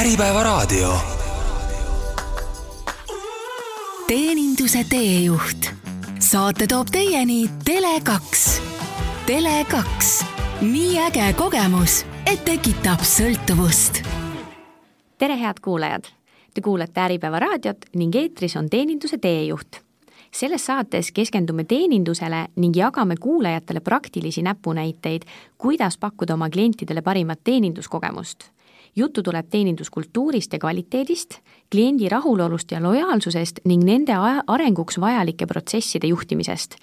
[0.00, 0.94] Äripäevaraadio.
[4.06, 5.66] teeninduse teejuht.
[6.18, 8.36] saate toob teieni Tele2.
[9.26, 9.80] Tele2,
[10.60, 14.02] nii äge kogemus, et tekitab sõltuvust.
[15.18, 16.04] tere, head kuulajad!
[16.54, 19.80] Te kuulate Äripäeva raadiot ning eetris on teeninduse teejuht.
[20.32, 25.22] selles saates keskendume teenindusele ning jagame kuulajatele praktilisi näpunäiteid,
[25.58, 28.55] kuidas pakkuda oma klientidele parimat teeninduskogemust
[28.96, 31.38] juttu tuleb teeninduskultuurist ja kvaliteedist,
[31.70, 34.14] kliendi rahulolust ja lojaalsusest ning nende
[34.46, 36.76] arenguks vajalike protsesside juhtimisest.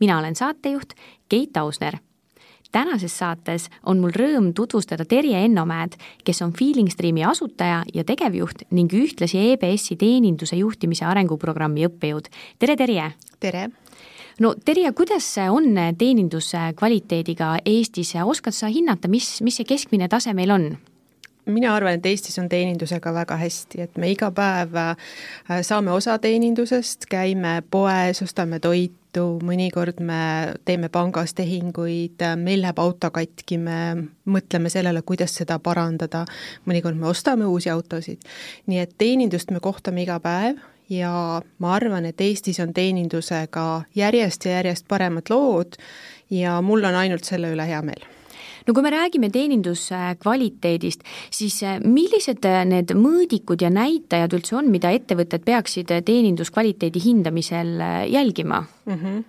[0.00, 0.92] mina olen saatejuht
[1.28, 1.98] Keit Ausner.
[2.72, 5.92] tänases saates on mul rõõm tutvustada Terje Ennomäed,
[6.24, 12.28] kes on Feeling Streami asutaja ja tegevjuht ning ühtlasi EBS-i teeninduse juhtimise arenguprogrammi õppejõud.
[12.58, 13.12] tere, Terje!
[13.40, 13.70] tere!
[14.40, 20.34] no Terje, kuidas on teeninduse kvaliteediga Eestis, oskad sa hinnata, mis, mis see keskmine tase
[20.34, 20.89] meil on?
[21.50, 25.12] Mina arvan, et Eestis on teenindusega väga hästi, et me iga päev äh,
[25.66, 30.20] saame osa teenindusest, käime poes, ostame toitu, mõnikord me
[30.64, 33.80] teeme pangas tehinguid, meil läheb auto katki, me
[34.30, 36.24] mõtleme sellele, kuidas seda parandada,
[36.70, 38.22] mõnikord me ostame uusi autosid.
[38.66, 40.60] nii et teenindust me kohtame iga päev
[40.90, 45.78] ja ma arvan, et Eestis on teenindusega järjest ja järjest paremad lood
[46.30, 48.19] ja mul on ainult selle üle hea meel
[48.70, 51.02] no kui me räägime teeninduskvaliteedist,
[51.34, 57.02] siis äh, millised äh, need mõõdikud ja näitajad üldse on, mida ettevõtted peaksid äh, teeninduskvaliteedi
[57.02, 57.72] hindamisel
[58.12, 58.94] jälgima mm?
[58.94, 59.24] -hmm.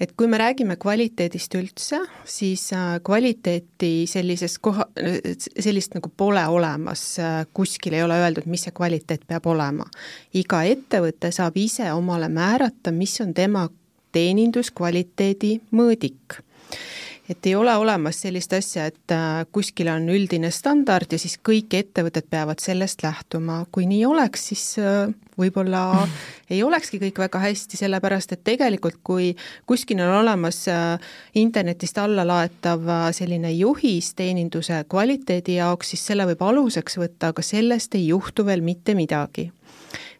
[0.00, 2.70] et kui me räägime kvaliteedist üldse, siis
[3.04, 4.86] kvaliteeti sellises koha,
[5.36, 7.04] sellist nagu pole olemas,
[7.52, 9.84] kuskil ei ole öeldud, mis see kvaliteet peab olema.
[10.34, 13.68] iga ettevõte saab ise omale määrata, mis on tema
[14.12, 16.40] teeninduskvaliteedi mõõdik
[17.32, 21.72] et ei ole olemas sellist asja, et äh, kuskil on üldine standard ja siis kõik
[21.78, 25.08] ettevõtted peavad sellest lähtuma, kui nii oleks, siis äh,
[25.40, 26.04] võib-olla
[26.52, 29.32] ei olekski kõik väga hästi, sellepärast et tegelikult kui
[29.68, 32.86] kuskil on olemas äh, internetist allalaetav
[33.16, 38.64] selline juhis teeninduse kvaliteedi jaoks, siis selle võib aluseks võtta, aga sellest ei juhtu veel
[38.64, 39.50] mitte midagi.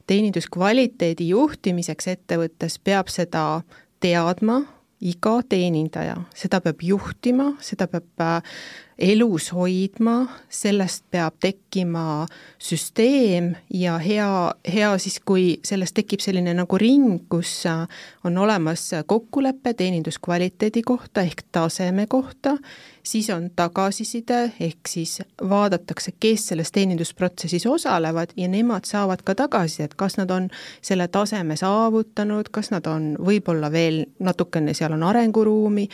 [0.06, 3.62] teeninduskvaliteedi juhtimiseks ettevõttes peab seda
[4.03, 4.62] teadma,
[5.02, 8.54] iga teenindaja, seda peab juhtima, seda peab äh,
[8.98, 12.26] elus hoidma, sellest peab tekkima
[12.62, 14.28] süsteem ja hea,
[14.72, 17.86] hea siis, kui sellest tekib selline nagu ring, kus äh,
[18.25, 22.56] on olemas kokkulepe teeninduskvaliteedi kohta ehk taseme kohta.
[23.03, 25.16] Siis on tagasiside, ehk siis
[25.48, 30.47] vaadatakse, kes selles teenindusprotsessis osalevad ja nemad saavad ka tagasisidet, kas nad on
[30.82, 35.88] selle taseme saavutanud, kas nad on võib-olla veel natukene, seal on arenguruumi,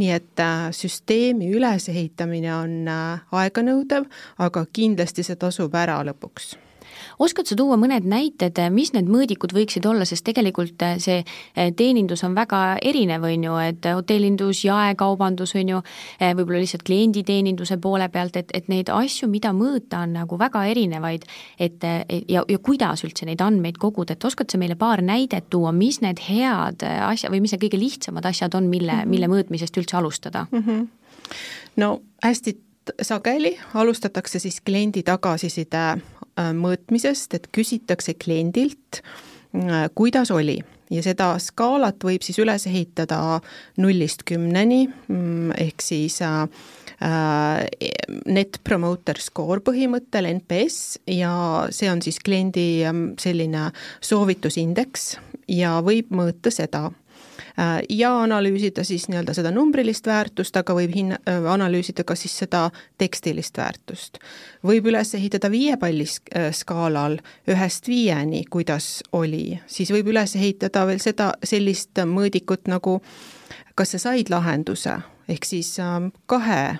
[0.00, 6.54] nii et äh, süsteemi ülesehitamine on äh, aeganõudev, aga kindlasti see tasub ära lõpuks
[7.18, 11.70] oskad sa tuua mõned näited, mis need mõõdikud võiksid olla, sest tegelikult eh, see eh,
[11.76, 15.80] teenindus on väga erinev, on ju, et hotellindus, jaekaubandus, on ju,
[16.24, 21.26] võib-olla lihtsalt klienditeeninduse poole pealt, et, et neid asju, mida mõõta, on nagu väga erinevaid,
[21.58, 21.84] et
[22.30, 26.00] ja, ja kuidas üldse neid andmeid koguda, et oskad sa meile paar näidet tuua, mis
[26.04, 29.14] need head asja või mis need kõige lihtsamad asjad on, mille mm, -hmm.
[29.14, 30.62] mille mõõtmisest üldse alustada mm?
[30.62, 30.88] -hmm.
[31.76, 32.58] No hästi
[33.02, 35.84] sageli alustatakse siis kliendi tagasiside
[36.34, 38.98] Äh, mõõtmisest, et küsitakse kliendilt,
[39.54, 40.58] äh, kuidas oli.
[40.90, 43.38] Ja seda skaalat võib siis üles ehitada
[43.78, 46.48] nullist kümneni, mm, ehk siis äh,
[48.26, 51.32] Net Promoter Score põhimõttel, NPS, ja
[51.70, 53.70] see on siis kliendi ähm, selline
[54.02, 55.16] soovitusindeks
[55.54, 56.88] ja võib mõõta seda.
[56.90, 57.03] Äh,
[57.88, 62.70] ja analüüsida siis nii-öelda seda numbrilist väärtust, aga võib hinna, äh, analüüsida ka siis seda
[62.98, 64.18] tekstilist väärtust.
[64.64, 70.86] võib üles ehitada viie palli äh, skaalal ühest viieni, kuidas oli, siis võib üles ehitada
[70.86, 73.00] veel seda, sellist mõõdikut nagu
[73.74, 74.98] kas sa said lahenduse,
[75.28, 76.78] ehk siis ähm, kahe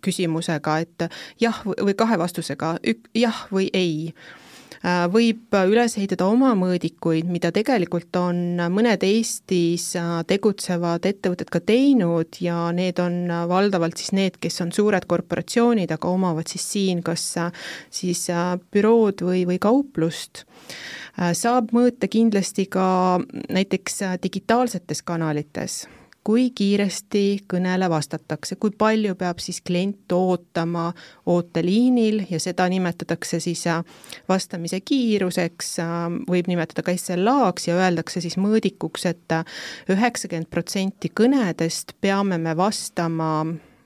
[0.00, 1.08] küsimusega, et
[1.40, 2.76] jah või kahe vastusega,
[3.14, 4.12] jah või ei.
[4.12, 4.47] Äh,
[4.84, 12.38] võib üles ehitada oma mõõdikuid, mida tegelikult on mõned Eestis äh, tegutsevad ettevõtted ka teinud
[12.42, 17.26] ja need on valdavalt siis need, kes on suured korporatsioonid, aga omavad siis siin kas
[17.42, 17.52] äh,
[17.90, 18.28] siis
[18.72, 20.44] bürood või, või kauplust.
[21.18, 23.18] Saab mõõta kindlasti ka
[23.50, 25.80] näiteks digitaalsetes kanalites
[26.28, 30.90] kui kiiresti kõnele vastatakse, kui palju peab siis klient ootama
[31.32, 33.80] ooteliinil ja seda nimetatakse siis äh,
[34.28, 35.94] vastamise kiiruseks, äh,
[36.28, 39.56] võib nimetada ka SLA-ks ja öeldakse siis mõõdikuks et, et äh,
[39.96, 43.32] üheksakümmend protsenti kõnedest peame me vastama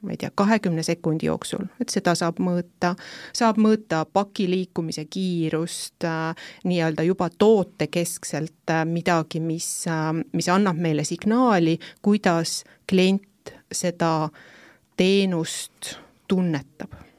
[0.02, 2.94] ma ei tea, kahekümne sekundi jooksul, et seda saab mõõta,
[3.36, 10.80] saab mõõta paki liikumise kiirust äh,, nii-öelda juba tootekeskselt äh, midagi, mis äh,, mis annab
[10.82, 14.28] meile signaali, kuidas klient seda
[14.98, 15.96] teenust
[16.28, 17.11] tunnetab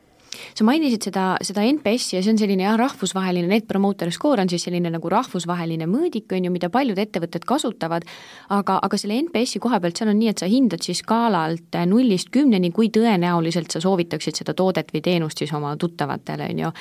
[0.51, 4.51] sa mainisid seda, seda NPS-i ja see on selline jah, rahvusvaheline Net Promoter Score on
[4.51, 8.05] siis selline nagu rahvusvaheline mõõdik, on ju, mida paljud ettevõtted kasutavad,
[8.53, 12.31] aga, aga selle NPS-i koha pealt seal on nii, et sa hindad siis skaalalt nullist
[12.33, 16.71] kümneni, kui tõenäoliselt sa soovitaksid seda toodet või teenust siis oma tuttavatele, on ju.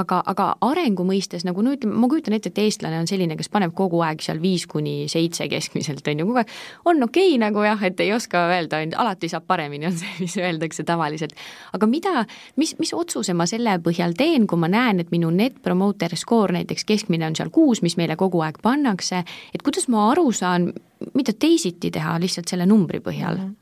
[0.00, 3.50] aga, aga arengu mõistes nagu no ütleme, ma kujutan ette, et eestlane on selline, kes
[3.52, 6.54] paneb kogu aeg seal viis kuni seitse keskmiselt, on ju, kogu aeg
[6.90, 10.36] on okei okay, nagu jah, et ei oska öelda, alati saab paremini, on see, mis
[10.40, 11.34] öeldakse tavaliselt.
[11.76, 12.24] aga mida,
[12.60, 16.54] mis, mis otsuse ma selle põhjal teen, kui ma näen, et minu net promoter score
[16.54, 19.24] näiteks keskmine on seal kuus, mis meile kogu aeg pannakse,
[19.54, 20.70] et kuidas ma aru saan,
[21.14, 23.48] mida teisiti teha lihtsalt selle numbri põhjal mm?
[23.48, 23.58] -hmm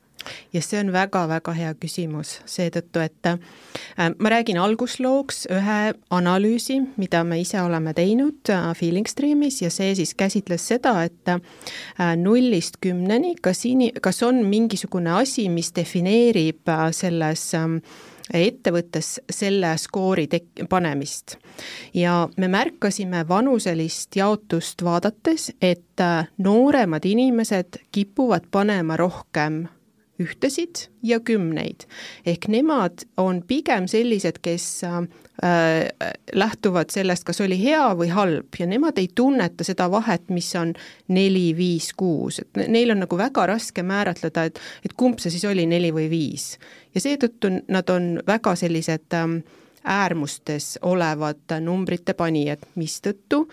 [0.53, 3.37] ja see on väga-väga hea küsimus, seetõttu, et äh,
[4.19, 5.77] ma räägin alguslooks ühe
[6.11, 11.31] analüüsi, mida me ise oleme teinud äh, Feeling Streamis ja see siis käsitles seda, et
[11.31, 11.39] äh,
[12.19, 17.79] nullist kümneni, kas ini-, kas on mingisugune asi, mis defineerib selles äh,
[18.33, 21.37] ettevõttes selle skoori tek-, panemist.
[21.93, 29.67] ja me märkasime vanuselist jaotust vaadates, et äh, nooremad inimesed kipuvad panema rohkem
[30.19, 31.87] ühtesid ja kümneid.
[32.25, 35.01] ehk nemad on pigem sellised, kes äh,
[36.33, 40.73] lähtuvad sellest, kas oli hea või halb ja nemad ei tunneta seda vahet, mis on
[41.15, 45.45] neli, viis, kuus, et neil on nagu väga raske määratleda, et, et kumb see siis
[45.47, 46.57] oli, neli või viis.
[46.95, 49.39] ja seetõttu nad on väga sellised ähm,
[49.83, 53.45] äärmustes olevad numbrite panijad, mistõttu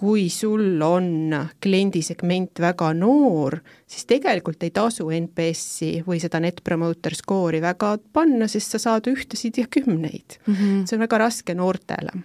[0.00, 7.16] kui sul on kliendisegment väga noor, siis tegelikult ei tasu NPS-i või seda Net Promoter
[7.16, 10.54] Score'i väga panna, sest sa saad ühtesid ja kümneid mm.
[10.54, 10.82] -hmm.
[10.86, 12.16] see on väga raske noortele.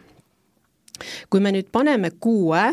[1.30, 2.64] kui me nüüd paneme kuue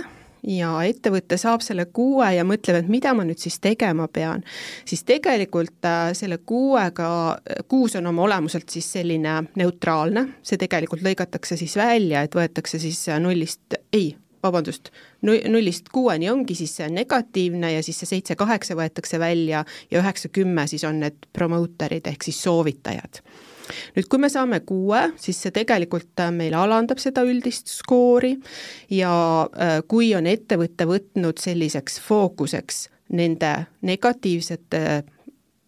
[0.47, 4.45] ja ettevõte saab selle kuue ja mõtleb, et mida ma nüüd siis tegema pean,
[4.85, 7.39] siis tegelikult äh, selle kuuega,
[7.69, 13.07] kuus on oma olemuselt siis selline neutraalne, see tegelikult lõigatakse siis välja, et võetakse siis
[13.19, 14.91] nullist, ei, vabandust,
[15.23, 20.85] nullist kuueni ongi siis see negatiivne ja siis see seitse-kaheksa võetakse välja ja üheksa-kümme siis
[20.89, 23.23] on need promoterid ehk siis soovitajad.
[23.97, 28.35] Nüüd, kui me saame kuue, siis see tegelikult äh, meil alandab seda üldist skoori
[28.91, 29.13] ja
[29.47, 33.53] äh, kui on ettevõte võtnud selliseks fookuseks nende
[33.87, 34.83] negatiivsete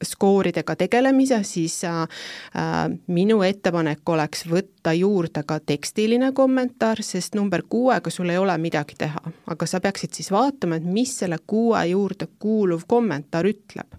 [0.02, 7.62] skooridega tegelemise, siis äh, äh, minu ettepanek oleks võtta juurde ka tekstiline kommentaar, sest number
[7.68, 9.20] kuuega sul ei ole midagi teha.
[9.46, 13.98] aga sa peaksid siis vaatama, et mis selle kuue juurde kuuluv kommentaar ütleb.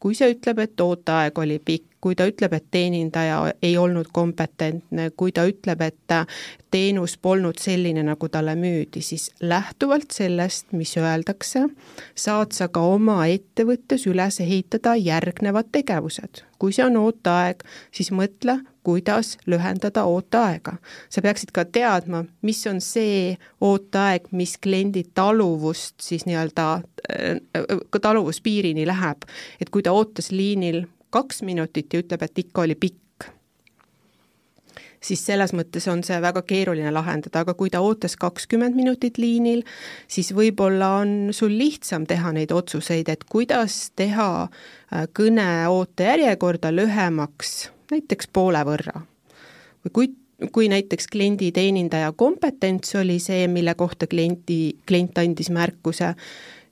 [0.00, 5.08] kui see ütleb, et ooteaeg oli pikk, kui ta ütleb, et teenindaja ei olnud kompetentne,
[5.16, 6.16] kui ta ütleb, et
[6.74, 11.64] teenus polnud selline, nagu talle müüdi, siis lähtuvalt sellest, mis öeldakse,
[12.18, 16.44] saad sa ka oma ettevõttes üles ehitada järgnevad tegevused.
[16.64, 17.60] kui see on ooteaeg,
[17.92, 18.54] siis mõtle,
[18.84, 20.76] kuidas lühendada ooteaega.
[21.08, 28.86] sa peaksid ka teadma, mis on see ooteaeg, mis kliendi taluvust siis nii-öelda, äh, taluvuspiirini
[28.86, 29.24] läheb.
[29.60, 30.84] et kui ta ootas liinil
[31.14, 33.00] kaks minutit ja ütleb, et ikka oli pikk,
[35.04, 39.62] siis selles mõttes on see väga keeruline lahendada, aga kui ta ootas kakskümmend minutit liinil,
[40.08, 47.56] siis võib-olla on sul lihtsam teha neid otsuseid, et kuidas teha äh, kõne ootejärjekorda lühemaks,
[47.92, 49.04] näiteks poole võrra.
[49.84, 50.12] või kui
[50.52, 56.14] kui näiteks klienditeenindaja kompetents oli see, mille kohta klienti, klient andis märkuse,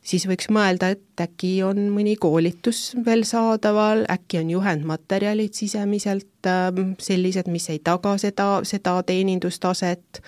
[0.03, 6.95] siis võiks mõelda, et äkki on mõni koolitus veel saadaval, äkki on juhendmaterjalid sisemiselt ähm,
[7.03, 10.23] sellised, mis ei taga seda, seda teenindustaset,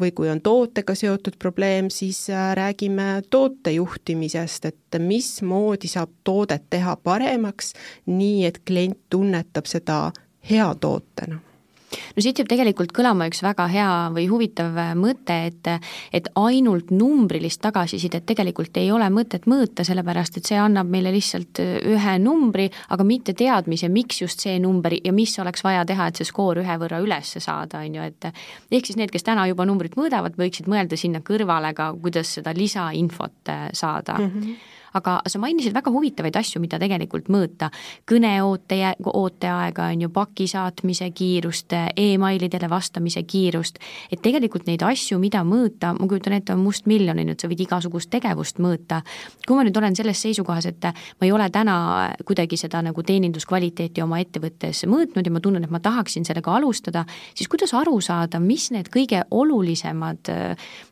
[0.00, 6.70] või kui on tootega seotud probleem, siis äh, räägime toote juhtimisest, et mismoodi saab toodet
[6.70, 7.74] teha paremaks,
[8.08, 10.02] nii et klient tunnetab seda
[10.50, 11.49] hea tootena
[11.90, 15.70] no siit jääb tegelikult kõlama üks väga hea või huvitav mõte, et
[16.16, 21.60] et ainult numbrilist tagasisidet tegelikult ei ole mõtet mõõta, sellepärast et see annab meile lihtsalt
[21.60, 26.20] ühe numbri, aga mitte teadmise, miks just see number ja mis oleks vaja teha, et
[26.20, 29.66] see skoor ühe võrra üles saada, on ju, et ehk siis need, kes täna juba
[29.68, 34.30] numbrit mõõdavad, võiksid mõelda sinna kõrvale ka, kuidas seda lisainfot saada mm.
[34.34, 37.70] -hmm aga sa mainisid väga huvitavaid asju, mida tegelikult mõõta.
[38.10, 43.78] kõneoote, ooteaega on ju, paki saatmise kiirust e, emailidele vastamise kiirust,
[44.12, 48.10] et tegelikult neid asju, mida mõõta, ma kujutan ette, on mustmiljonini, et sa võid igasugust
[48.10, 49.02] tegevust mõõta.
[49.46, 54.02] kui ma nüüd olen selles seisukohas, et ma ei ole täna kuidagi seda nagu teeninduskvaliteeti
[54.02, 57.04] oma ettevõttes mõõtnud ja ma tunnen, et ma tahaksin sellega alustada,
[57.34, 60.30] siis kuidas aru saada, mis need kõige olulisemad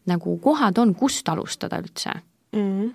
[0.06, 2.18] nagu kohad on, kust alustada üldse?
[2.52, 2.90] Mm..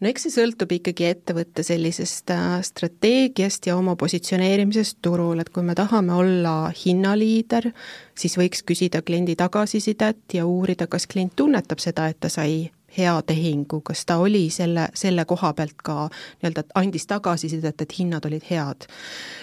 [0.00, 5.66] no eks see sõltub ikkagi ettevõtte sellisest äh, strateegiast ja oma positsioneerimisest turul, et kui
[5.66, 7.70] me tahame olla hinnaliider,
[8.18, 12.64] siis võiks küsida kliendi tagasisidet ja uurida, kas klient tunnetab seda, et ta sai
[12.98, 18.24] hea tehingu, kas ta oli selle, selle koha pealt ka nii-öelda, andis tagasisidet, et hinnad
[18.26, 18.86] olid head.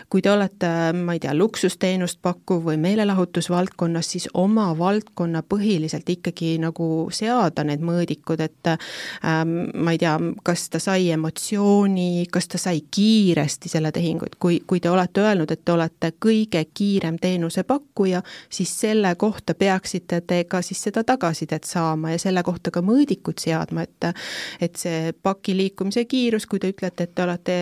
[0.10, 6.58] kui te olete, ma ei tea, luksusteenust pakkuv või meelelahutusvaldkonnas, siis oma valdkonna põhiliselt ikkagi
[6.60, 12.60] nagu seada need mõõdikud, et ähm, ma ei tea, kas ta sai emotsiooni, kas ta
[12.60, 17.15] sai kiiresti selle tehingu, et kui, kui te olete öelnud, et te olete kõige kiirem
[17.22, 22.84] teenusepakkuja, siis selle kohta peaksite te ka siis seda tagasisidet saama ja selle kohta ka
[22.86, 24.10] mõõdikud seadma, et
[24.62, 27.57] et see paki liikumise kiirus, kui te ütlete, et te olete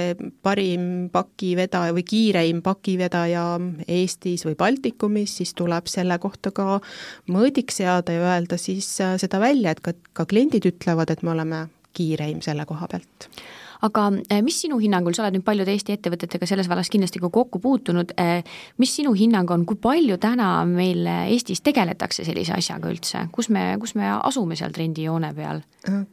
[0.45, 3.45] parim pakivedaja või kiireim pakivedaja
[3.87, 6.79] Eestis või Baltikumis, siis tuleb selle kohta ka
[7.31, 11.65] mõõdik seada ja öelda siis seda välja, et ka, ka kliendid ütlevad, et me oleme
[11.97, 13.29] kiireim selle koha pealt
[13.85, 17.31] aga eh, mis sinu hinnangul, sa oled nüüd paljude Eesti ettevõtetega selles vallas kindlasti ka
[17.33, 18.43] kokku puutunud, eh,
[18.81, 23.71] mis sinu hinnang on, kui palju täna meil Eestis tegeletakse sellise asjaga üldse, kus me,
[23.79, 25.63] kus me asume seal trendijoone peal?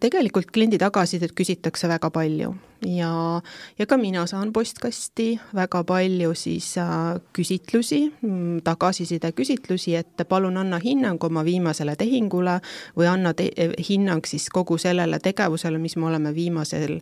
[0.01, 2.53] tegelikult kliendi tagasisidet küsitakse väga palju
[2.87, 3.43] ja,
[3.79, 10.57] ja ka mina saan postkasti väga palju siis äh, küsitlusi, mm, tagasiside küsitlusi, et palun
[10.57, 12.61] anna hinnang oma viimasele tehingule
[12.97, 13.51] või anna te
[13.89, 17.01] hinnang siis kogu sellele tegevusele, mis me oleme viimasel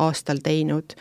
[0.00, 0.96] aastal teinud.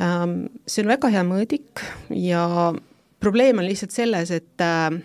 [0.00, 1.84] Ähm, see on väga hea mõõdik
[2.16, 2.72] ja
[3.20, 5.00] probleem on lihtsalt selles, et äh,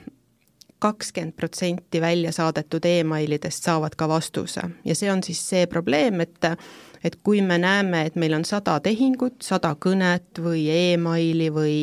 [0.79, 6.51] kakskümmend protsenti välja saadetud emailidest saavad ka vastuse ja see on siis see probleem, et
[7.05, 11.77] et kui me näeme, et meil on sada tehingut, sada kõnet või emaili või,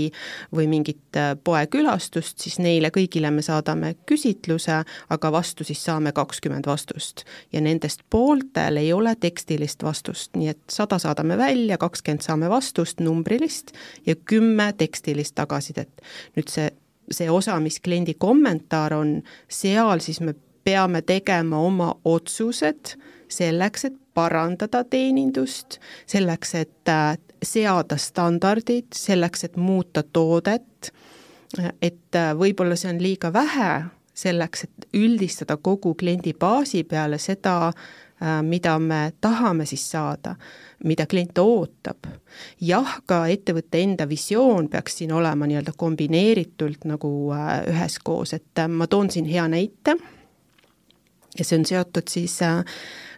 [0.54, 4.82] või mingit äh, poekülastust, siis neile kõigile me saadame küsitluse,
[5.14, 7.24] aga vastu siis saame kakskümmend vastust.
[7.52, 13.00] ja nendest pooltel ei ole tekstilist vastust, nii et sada saadame välja, kakskümmend saame vastust
[13.00, 13.72] numbrilist
[14.06, 16.02] ja kümme tekstilist tagasisidet.
[16.36, 16.70] nüüd see
[17.10, 22.94] see osa, mis kliendi kommentaar on, seal siis me peame tegema oma otsused
[23.32, 30.92] selleks, et parandada teenindust, selleks, et äh, seada standardid, selleks, et muuta toodet,
[31.82, 33.72] et äh, võib-olla see on liiga vähe
[34.14, 40.36] selleks, et üldistada kogu kliendibaasi peale seda, äh, mida me tahame siis saada,
[40.84, 42.08] mida klient ootab.
[42.60, 47.12] jah, ka ettevõtte enda visioon peaks siin olema nii-öelda kombineeritult nagu
[47.68, 49.96] üheskoos, et ma toon siin hea näite
[51.38, 52.60] ja see on seotud siis äh,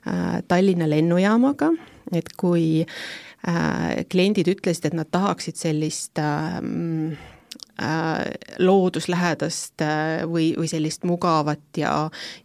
[0.06, 1.71] Äh, Tallinna lennujaamaga,
[2.12, 6.21] et kui äh, kliendid ütlesid, et nad tahaksid sellist
[8.61, 9.83] looduslähedast
[10.30, 11.94] või, või sellist mugavat ja,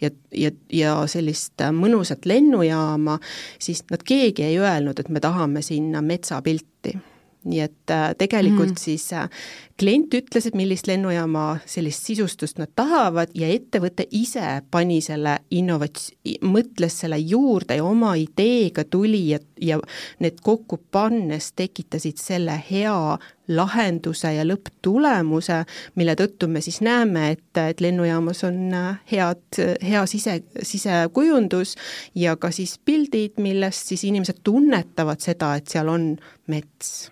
[0.02, 3.20] ja, ja, ja sellist mõnusat lennujaama,
[3.62, 6.96] siis nad keegi ei öelnud, et me tahame sinna metsapilti
[7.48, 8.80] nii et äh, tegelikult mm.
[8.80, 9.30] siis äh,
[9.80, 16.12] klient ütles, et millist lennujaama sellist sisustust nad tahavad ja ettevõte ise pani selle innovats-,
[16.44, 19.80] mõtles selle juurde ja oma ideega tuli ja, ja
[20.20, 23.18] need kokku pannes tekitasid selle hea
[23.50, 25.62] lahenduse ja lõpptulemuse,
[25.96, 31.78] mille tõttu me siis näeme, et, et lennujaamas on äh, head, hea sise, sisekujundus
[32.20, 36.12] ja ka siis pildid, millest siis inimesed tunnetavad seda, et seal on
[36.52, 37.08] mets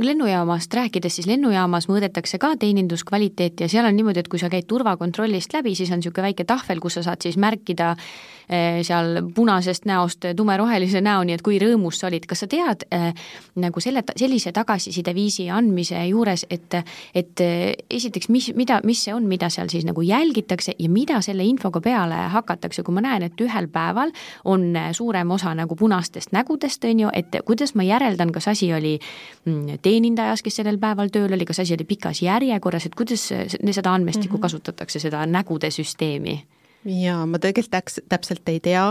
[0.00, 4.68] lennujaamast rääkides, siis lennujaamas mõõdetakse ka teeninduskvaliteeti ja seal on niimoodi, et kui sa käid
[4.68, 9.88] turvakontrollist läbi, siis on niisugune väike tahvel, kus sa saad siis märkida äh, seal punasest
[9.88, 12.26] näost tumerohelise näoni, et kui rõõmus sa olid.
[12.26, 13.10] kas sa tead äh,
[13.56, 16.78] nagu selle, sellise tagasisideviisi andmise juures, et,
[17.14, 17.44] et
[17.90, 21.80] esiteks, mis, mida, mis see on, mida seal siis nagu jälgitakse ja mida selle infoga
[21.80, 24.12] peale hakatakse, kui ma näen, et ühel päeval
[24.44, 28.96] on suurem osa nagu punastest nägudest, on ju, et kuidas ma järeldan, kas asi oli
[29.44, 33.92] mm, teenindajas, kes sellel päeval tööl oli, kas asi oli pikas järjekorras, et kuidas seda
[33.92, 34.42] andmestikku mm -hmm.
[34.42, 36.42] kasutatakse, seda nägude süsteemi?
[36.84, 38.84] Jaa, ma tegelikult täks-, täpselt ei tea,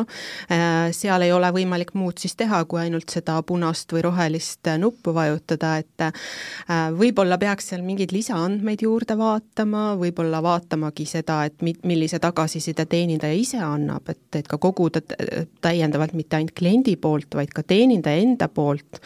[0.52, 5.14] äh, seal ei ole võimalik muud siis teha, kui ainult seda punast või rohelist nuppu
[5.16, 11.78] vajutada, et äh, võib-olla peaks seal mingeid lisaandmeid juurde vaatama, võib-olla vaatamagi seda, et mi-,
[11.88, 15.04] millise tagasiside teenindaja ise annab, et, et ka koguda
[15.64, 19.00] täiendavalt mitte ainult kliendi poolt, vaid ka teenindaja enda poolt,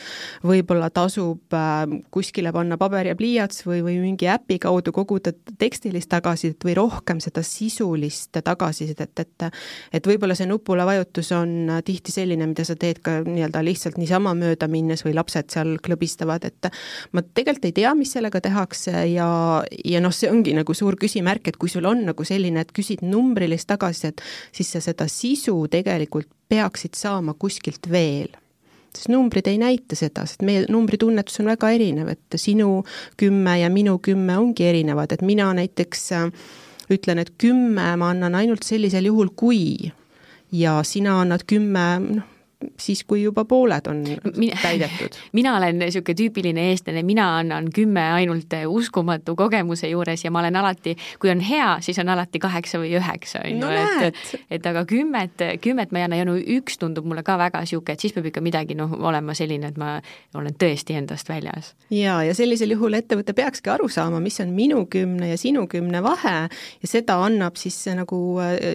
[0.46, 1.84] võib-olla tasub äh,
[2.14, 7.22] kuskile panna paber ja pliiats või, või mingi äpi kaudu koguda tekstilist tagasisidet või rohkem
[7.24, 9.48] seda sisulist tagasisidet, tagasisidet, et
[9.94, 14.36] et võib-olla see nupule vajutus on tihti selline, mida sa teed ka nii-öelda lihtsalt niisama
[14.38, 16.70] mööda minnes või lapsed seal klõbistavad, et
[17.14, 19.30] ma tegelikult ei tea, mis sellega tehakse ja,
[19.86, 23.04] ja noh, see ongi nagu suur küsimärk, et kui sul on nagu selline, et küsid
[23.06, 24.22] numbrilist tagasisidet,
[24.56, 28.32] siis sa seda sisu tegelikult peaksid saama kuskilt veel.
[28.90, 32.82] Sest numbrid ei näita seda, sest meie numbritunnetus on väga erinev, et sinu
[33.22, 36.32] kümme ja minu kümme ongi erinevad, et mina näiteks äh,
[36.94, 39.92] ütlen, et kümme ma annan ainult sellisel juhul, kui.
[40.52, 42.28] Ja sina annad kümme, noh,
[42.80, 44.02] siis, kui juba pooled on
[44.38, 45.16] mina, täidetud.
[45.38, 50.56] mina olen niisugune tüüpiline eestlane, mina annan kümme ainult uskumatu kogemuse juures ja ma olen
[50.60, 53.70] alati, kui on hea, siis on alati kaheksa või üheksa, on ju,
[54.10, 57.64] et, et, aga kümmet, kümmet ma ei anna ja no üks tundub mulle ka väga
[57.64, 59.96] niisugune, et siis peab ikka midagi noh, olema selline, et ma
[60.36, 61.74] olen tõesti endast väljas.
[61.94, 66.04] jaa, ja sellisel juhul ettevõte peakski aru saama, mis on minu kümne ja sinu kümne
[66.04, 68.20] vahe ja seda annab siis nagu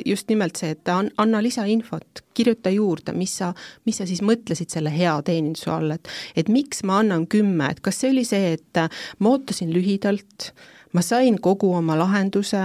[0.07, 3.53] just nimelt see, et anna lisainfot, kirjuta juurde, mis sa,
[3.87, 7.83] mis sa siis mõtlesid selle hea teeninduse all, et et miks ma annan kümme, et
[7.85, 8.85] kas see oli see, et
[9.19, 10.53] ma ootasin lühidalt,
[10.95, 12.63] ma sain kogu oma lahenduse,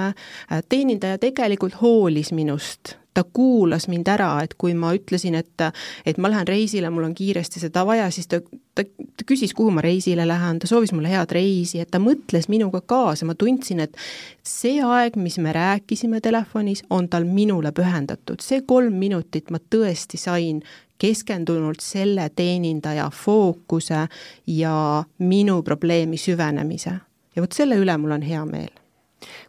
[0.70, 5.66] teenindaja tegelikult hoolis minust, ta kuulas mind ära, et kui ma ütlesin, et
[6.06, 8.40] et ma lähen reisile, mul on kiiresti seda vaja, siis ta,
[8.76, 12.48] ta, ta küsis, kuhu ma reisile lähen, ta soovis mulle head reisi, et ta mõtles
[12.54, 13.98] minuga kaasa, ma tundsin, et
[14.46, 20.22] see aeg, mis me rääkisime telefonis, on tal minule pühendatud, see kolm minutit ma tõesti
[20.22, 20.62] sain
[21.00, 24.08] keskendunult selle teenindaja fookuse
[24.48, 27.00] ja minu probleemi süvenemise.
[27.36, 28.80] ja vot selle üle mul on hea meel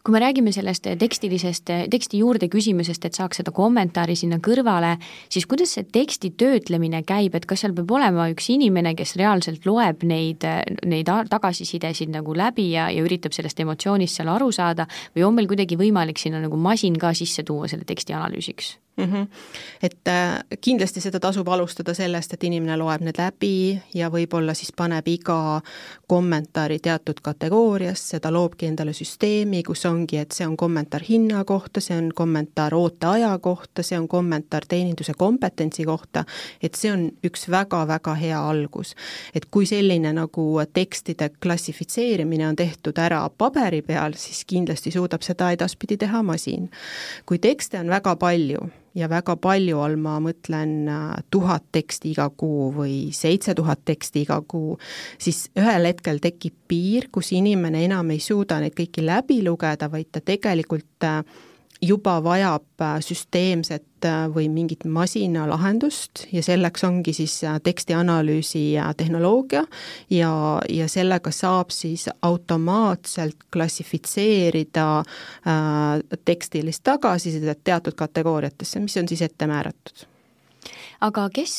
[0.03, 4.95] kui me räägime sellest tekstilisest, teksti juurde küsimusest, et saaks seda kommentaari sinna kõrvale,
[5.31, 9.65] siis kuidas see teksti töötlemine käib, et kas seal peab olema üks inimene, kes reaalselt
[9.69, 10.45] loeb neid,
[10.87, 15.49] neid tagasisidesid nagu läbi ja, ja üritab sellest emotsioonist seal aru saada või on meil
[15.51, 18.75] kuidagi võimalik sinna nagu masin ka sisse tuua selle teksti analüüsiks?
[19.05, 19.13] Mm.
[19.13, 19.27] -hmm.
[19.83, 24.71] et äh, kindlasti seda tasub alustada sellest, et inimene loeb need läbi ja võib-olla siis
[24.71, 25.61] paneb iga
[26.07, 31.79] kommentaari teatud kategooriasse, ta loobki endale süsteemi, kus ongi, et see on kommentaar hinna kohta,
[31.79, 36.25] see on kommentaar ooteaja kohta, see on kommentaar teeninduse kompetentsi kohta,
[36.61, 38.95] et see on üks väga-väga hea algus.
[39.35, 45.51] et kui selline nagu tekstide klassifitseerimine on tehtud ära paberi peal, siis kindlasti suudab seda
[45.51, 46.69] edaspidi teha masin.
[47.25, 52.29] kui tekste on väga palju, ja väga palju all ma mõtlen äh, tuhat teksti iga
[52.29, 54.77] kuu või seitse tuhat teksti iga kuu,
[55.21, 60.11] siis ühel hetkel tekib piir, kus inimene enam ei suuda neid kõiki läbi lugeda, vaid
[60.11, 61.23] ta tegelikult äh,
[61.81, 68.63] juba vajab äh, süsteemset äh, või mingit masinalahendust ja selleks ongi siis äh, tekstianalüüsi
[68.97, 69.63] tehnoloogia
[70.09, 70.33] ja,
[70.69, 79.49] ja sellega saab siis automaatselt klassifitseerida äh, tekstilist tagasisidet teatud kategooriatesse, mis on siis ette
[79.49, 80.10] määratud
[81.01, 81.55] aga kes,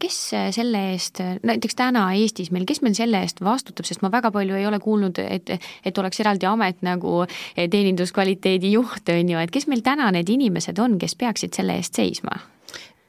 [0.00, 0.18] kes
[0.54, 4.58] selle eest, näiteks täna Eestis meil, kes meil selle eest vastutab, sest ma väga palju
[4.58, 5.54] ei ole kuulnud, et,
[5.84, 7.22] et oleks eraldi amet nagu
[7.56, 12.00] teeninduskvaliteedi juht, on ju, et kes meil täna need inimesed on, kes peaksid selle eest
[12.00, 12.40] seisma?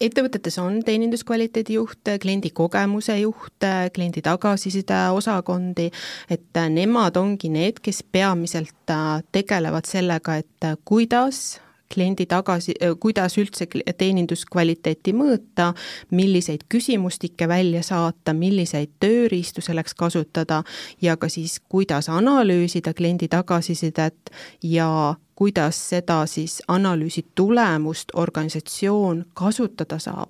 [0.02, 5.88] ettevõtetes on teeninduskvaliteedi juhte, kliendi kogemuse juhte, kliendi tagasiside osakondi,
[6.30, 8.96] et nemad ongi need, kes peamiselt
[9.32, 11.62] tegelevad sellega, et kuidas
[11.94, 13.68] kliendi tagasi, kuidas üldse
[13.98, 15.72] teeninduskvaliteeti mõõta,
[16.12, 20.64] milliseid küsimustikke välja saata, milliseid tööriistu selleks kasutada
[21.02, 30.00] ja ka siis, kuidas analüüsida kliendi tagasisidet ja kuidas seda siis analüüsi tulemust organisatsioon kasutada
[30.00, 30.30] saab.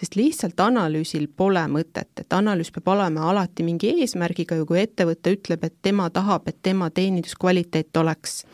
[0.00, 5.34] sest lihtsalt analüüsil pole mõtet, et analüüs peab olema alati mingi eesmärgiga ja kui ettevõte
[5.34, 8.44] ütleb, et tema tahab, et tema teeninduskvaliteet oleks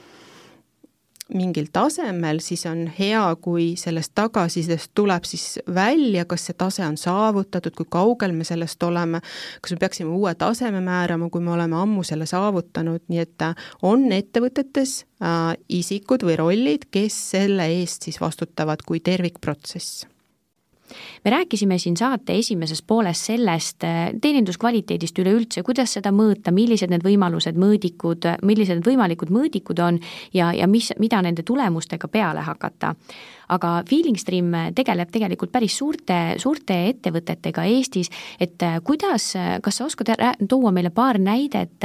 [1.34, 6.98] mingil tasemel, siis on hea, kui sellest tagasisidest tuleb siis välja, kas see tase on
[7.00, 9.22] saavutatud, kui kaugel me sellest oleme,
[9.62, 13.66] kas me peaksime uue taseme määrama, kui me oleme ammu selle saavutanud, nii et äh,
[13.82, 20.06] on ettevõtetes äh, isikud või rollid, kes selle eest siis vastutavad kui tervikprotsess
[21.24, 27.04] me rääkisime siin saate esimeses pooles sellest äh, teeninduskvaliteedist üleüldse, kuidas seda mõõta, millised need
[27.06, 30.00] võimalused, mõõdikud, millised need võimalikud mõõdikud on
[30.34, 32.94] ja, ja mis, mida nende tulemustega peale hakata.
[33.50, 40.14] Aga Feelingstream tegeleb tegelikult päris suurte, suurte ettevõtetega Eestis, et äh, kuidas, kas sa oskad
[40.48, 41.82] tuua meile paar näidet,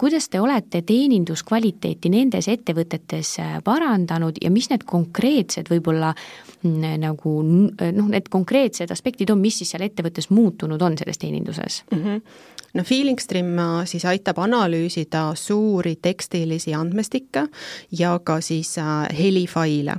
[0.00, 6.14] kuidas te olete teeninduskvaliteeti nendes ettevõtetes äh, parandanud ja mis need konkreetsed võib-olla
[6.62, 12.02] nagu noh, need konkreetsed aspektid on, mis siis seal ettevõttes muutunud on selles teeninduses mm?
[12.04, 17.46] -hmm no Feelingstream äh, siis aitab analüüsida suuri tekstilisi andmestikke
[17.98, 19.96] ja ka siis äh, helifaile.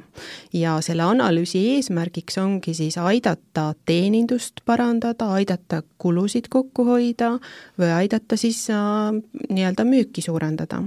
[0.53, 7.37] ja selle analüüsi eesmärgiks ongi siis aidata teenindust parandada, aidata kulusid kokku hoida
[7.79, 9.11] või aidata siis äh,
[9.49, 10.83] nii-öelda müüki suurendada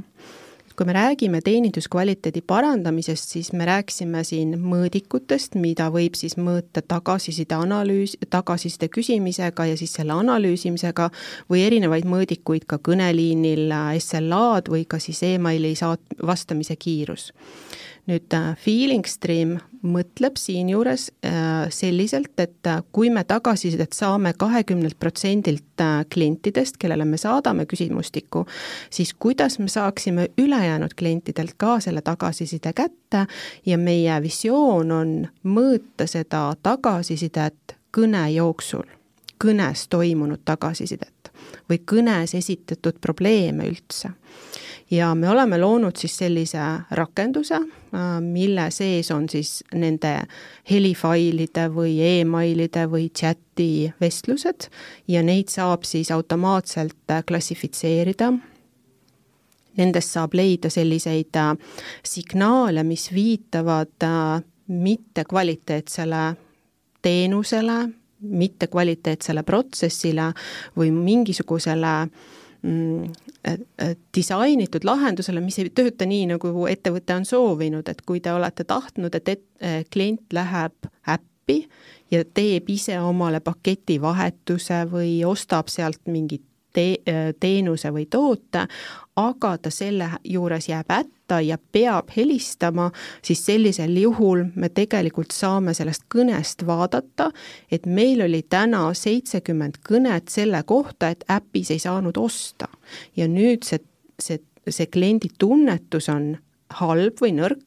[0.76, 7.54] kui me räägime teeninduskvaliteedi parandamisest, siis me rääkisime siin mõõdikutest, mida võib siis mõõta tagasiside
[7.54, 11.10] analüüs, tagasiside küsimisega ja siis selle analüüsimisega
[11.50, 17.30] või erinevaid mõõdikuid ka kõneliinil, SLA-d või ka siis emaili saat-, vastamise kiirus
[18.10, 24.98] nüüd äh, Feeling Stream mõtleb siinjuures äh, selliselt, et äh, kui me tagasisidet saame kahekümnelt
[25.00, 25.62] protsendilt
[26.12, 28.44] klientidest, kellele me saadame küsimustiku,
[28.92, 33.24] siis kuidas me saaksime ülejäänud klientidelt ka selle tagasiside kätte
[33.66, 38.86] ja meie visioon on mõõta seda tagasisidet kõne jooksul,
[39.42, 41.32] kõnes toimunud tagasisidet
[41.70, 44.12] või kõnes esitatud probleeme üldse
[44.96, 50.12] ja me oleme loonud siis sellise rakenduse, äh, mille sees on siis nende
[50.70, 54.68] helifailide või emailide või chati vestlused
[55.08, 58.32] ja neid saab siis automaatselt äh, klassifitseerida.
[59.74, 61.52] Nendest saab leida selliseid äh,
[62.06, 64.08] signaale, mis viitavad
[64.68, 66.24] mittekvaliteetsele
[67.02, 67.88] teenusele,
[68.24, 70.30] mittekvaliteetsele protsessile
[70.76, 71.92] või mingisugusele
[72.62, 73.10] mm,
[74.16, 79.14] disainitud lahendusele, mis ei tööta nii, nagu ettevõte on soovinud, et kui te olete tahtnud,
[79.14, 81.58] et, et eh, klient läheb äppi
[82.10, 88.66] ja teeb ise omale paketivahetuse või ostab sealt mingit te-, teenuse või toote,
[89.20, 90.90] aga ta selle juures jääb
[91.24, 92.90] hätta ja peab helistama,
[93.22, 97.30] siis sellisel juhul me tegelikult saame sellest kõnest vaadata,
[97.70, 102.68] et meil oli täna seitsekümmend kõnet selle kohta, et äpis ei saanud osta.
[103.16, 103.80] ja nüüd see,
[104.20, 106.36] see, see kliendi tunnetus on
[106.70, 107.64] halb või nõrk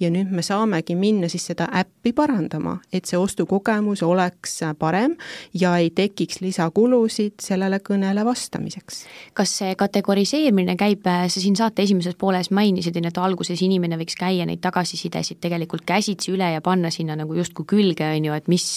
[0.00, 5.16] ja nüüd me saamegi minna siis seda äppi parandama, et see ostukogemus oleks parem
[5.54, 9.04] ja ei tekiks lisakulusid sellele kõnele vastamiseks.
[9.34, 14.46] kas see kategoriseerimine käib, sa siin saate esimeses pooles mainisid, et alguses inimene võiks käia
[14.46, 18.68] neid tagasisidesid tegelikult käsitsi üle ja panna sinna nagu justkui külge, on ju, et mis,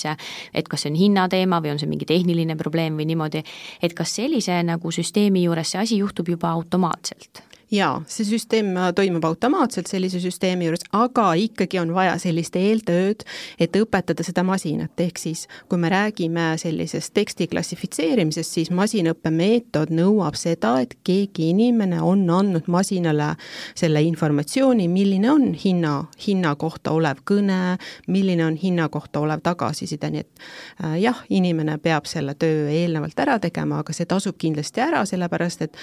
[0.53, 3.43] et kas see on hinnateema või on see mingi tehniline probleem või niimoodi,
[3.83, 7.48] et kas sellise nagu süsteemi juures see asi juhtub juba automaatselt?
[7.71, 13.25] Jaa, see süsteem äh, toimub automaatselt sellise süsteemi juures, aga ikkagi on vaja sellist eeltööd,
[13.61, 20.37] et õpetada seda masinat, ehk siis kui me räägime sellisest teksti klassifitseerimisest, siis masinõppemeetod nõuab
[20.39, 23.33] seda, et keegi inimene on andnud masinale
[23.77, 27.77] selle informatsiooni, milline on hinna, hinna kohta olev kõne,
[28.07, 30.45] milline on hinna kohta olev tagasiside, nii et
[30.83, 35.67] äh, jah, inimene peab selle töö eelnevalt ära tegema, aga see tasub kindlasti ära, sellepärast
[35.67, 35.77] et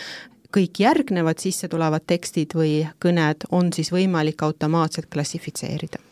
[0.54, 6.02] kõik järgnevad sisse tulevad tekstid või kõned on siis võimalik automaatselt klassifitseerida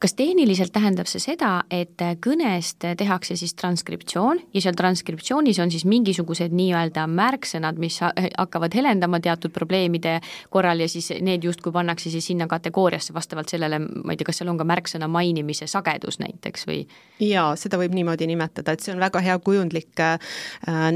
[0.00, 5.84] kas tehniliselt tähendab see seda, et kõnest tehakse siis transkriptsioon ja seal transkriptsioonis on siis
[5.88, 10.18] mingisugused nii-öelda märksõnad, mis hakkavad helendama teatud probleemide
[10.50, 14.40] korral ja siis need justkui pannakse siis sinna kategooriasse vastavalt sellele, ma ei tea, kas
[14.40, 16.84] seal on ka märksõna mainimise sagedus näiteks või?
[17.20, 20.32] jaa, seda võib niimoodi nimetada, et see on väga hea kujundlik äh,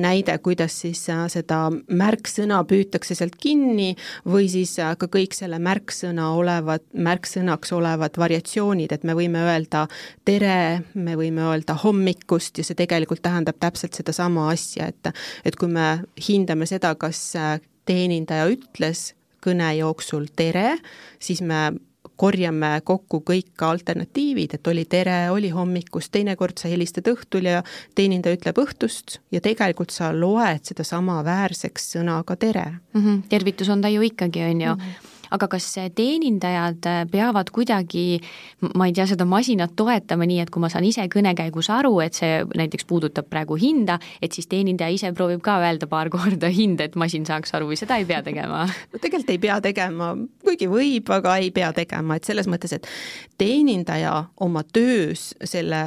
[0.00, 3.92] näide, kuidas siis äh, seda märksõna püütakse sealt kinni
[4.28, 9.86] või siis äh, ka kõik selle märksõna olevad, märksõnaks olevad variatsioonid, et me võime öelda
[10.24, 15.12] tere, me võime öelda hommikust ja see tegelikult tähendab täpselt sedasama asja, et
[15.44, 17.32] et kui me hindame seda, kas
[17.84, 19.12] teenindaja ütles
[19.44, 20.78] kõne jooksul tere,
[21.20, 21.72] siis me
[22.16, 27.62] korjame kokku kõik alternatiivid, et oli tere, oli hommikust, teinekord sa helistad õhtul ja
[27.98, 33.00] teenindaja ütleb õhtust ja tegelikult sa loed seda samaväärseks sõnaga tere mm.
[33.00, 33.26] -hmm.
[33.28, 34.80] tervitus on ta ju ikkagi, on ju mm.
[34.80, 38.20] -hmm aga kas teenindajad peavad kuidagi,
[38.74, 41.96] ma ei tea, seda masinat toetama nii, et kui ma saan ise kõne käigus aru,
[42.04, 46.50] et see näiteks puudutab praegu hinda, et siis teenindaja ise proovib ka öelda paar korda
[46.52, 48.64] hinda, et masin saaks aru või seda ei pea tegema?
[48.66, 50.12] no tegelikult ei pea tegema,
[50.44, 52.88] kuigi võib, aga ei pea tegema, et selles mõttes, et
[53.40, 55.84] teenindaja oma töös selle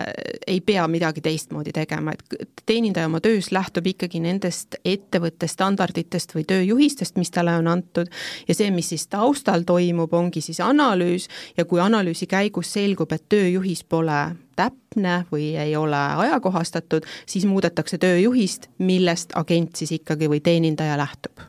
[0.48, 6.46] ei pea midagi teistmoodi tegema, et teenindaja oma töös lähtub ikkagi nendest ettevõtte standarditest või
[6.48, 8.12] tööjuhistest, mis talle on antud
[8.48, 13.26] ja see, mis siis taustal toimub, ongi siis analüüs ja kui analüüsi käigus selgub, et
[13.30, 14.22] tööjuhis pole
[14.58, 21.48] täpne või ei ole ajakohastatud, siis muudetakse tööjuhist, millest agent siis ikkagi või teenindaja lähtub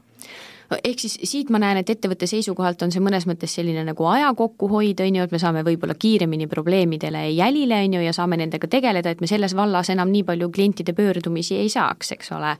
[0.84, 4.28] ehk siis siit ma näen, et ettevõtte seisukohalt on see mõnes mõttes selline nagu aja
[4.36, 8.68] kokkuhoid, on ju, et me saame võib-olla kiiremini probleemidele jälile, on ju, ja saame nendega
[8.68, 12.52] tegeleda, et me selles vallas enam nii palju klientide pöördumisi ei saaks, eks ole.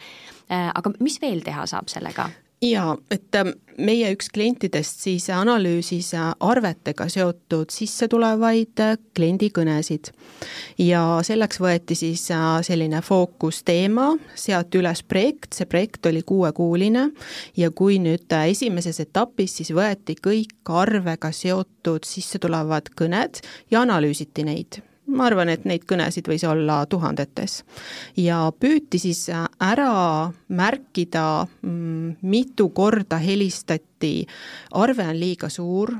[0.49, 2.31] Äh, aga mis veel teha saab sellega?
[2.63, 10.11] Jaa, et ähm, meie üks klientidest siis analüüsis äh, arvetega seotud sissetulevaid äh, kliendikõnesid.
[10.79, 17.09] ja selleks võeti siis äh, selline fookusteema, seati üles projekt, see projekt oli kuuekuuline
[17.57, 24.83] ja kui nüüd esimeses etapis siis võeti kõik arvega seotud sissetulevad kõned ja analüüsiti neid
[25.09, 27.63] ma arvan, et neid kõnesid võis olla tuhandetes.
[28.17, 34.27] ja püüti siis ära märkida, mm, mitu korda helistati,
[34.73, 35.95] arve on liiga suur,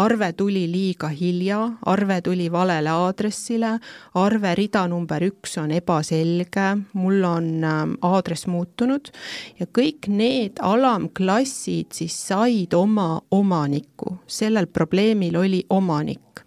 [0.00, 3.74] arve tuli liiga hilja, arve tuli valele aadressile,
[4.14, 9.12] arve rida number üks on ebaselge, mul on ähm, aadress muutunud.
[9.60, 16.44] Ja kõik need alamklassid siis said oma omaniku, sellel probleemil oli omanik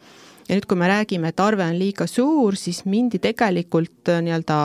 [0.47, 4.57] ja nüüd, kui me räägime, et arve on liiga suur, siis mindi tegelikult äh, nii-öelda,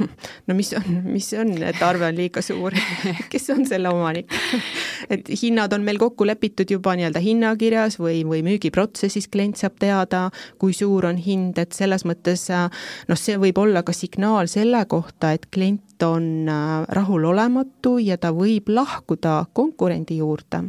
[0.48, 2.76] no mis on, mis on, et arve on liiga suur,
[3.32, 4.32] kes on selle omanik?
[5.12, 10.26] et hinnad on meil kokku lepitud juba nii-öelda hinnakirjas või, või müügiprotsessis klient saab teada,
[10.60, 12.70] kui suur on hind, et selles mõttes äh,
[13.10, 18.32] noh, see võib olla ka signaal selle kohta, et klient on äh, rahulolematu ja ta
[18.36, 20.66] võib lahkuda konkurendi juurde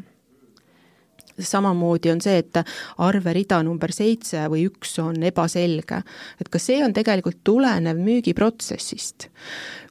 [1.39, 2.61] samamoodi on see, et
[3.03, 6.01] arverida number seitse või üks on ebaselge.
[6.41, 9.29] et ka see on tegelikult tulenev müügiprotsessist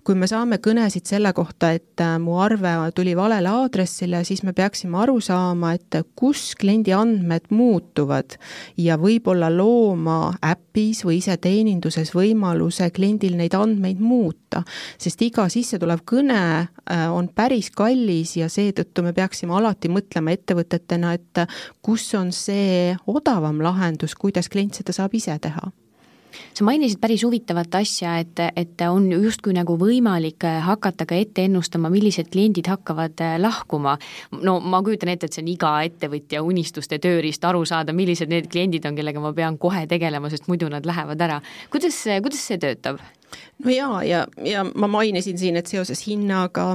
[0.07, 4.53] kui me saame kõnesid selle kohta, et äh, mu arve tuli valele aadressile, siis me
[4.55, 8.37] peaksime aru saama, et kus kliendi andmed muutuvad
[8.79, 14.63] ja võib-olla looma äpis või iseteeninduses võimaluse kliendil neid andmeid muuta.
[14.99, 21.17] sest iga sissetulev kõne äh, on päris kallis ja seetõttu me peaksime alati mõtlema ettevõtetena,
[21.19, 21.43] et
[21.83, 25.73] kus on see odavam lahendus, kuidas klient seda saab ise teha
[26.55, 31.91] sa mainisid päris huvitavat asja, et, et on justkui nagu võimalik hakata ka ette ennustama,
[31.93, 33.97] millised kliendid hakkavad äh, lahkuma.
[34.43, 38.51] no ma kujutan ette, et see on iga ettevõtja unistuste tööriist aru saada, millised need
[38.53, 41.41] kliendid on, kellega ma pean kohe tegelema, sest muidu nad lähevad ära.
[41.71, 43.01] kuidas, kuidas see töötab?
[43.65, 46.69] No jaa, ja, ja ma mainisin siin, et seoses hinnaga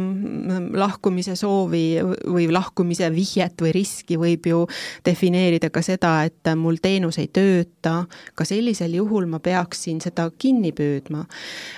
[0.77, 4.61] lahkumise soovi või lahkumise vihjet või riski võib ju
[5.05, 10.73] defineerida ka seda, et mul teenus ei tööta, ka sellisel juhul ma peaksin seda kinni
[10.75, 11.25] püüdma.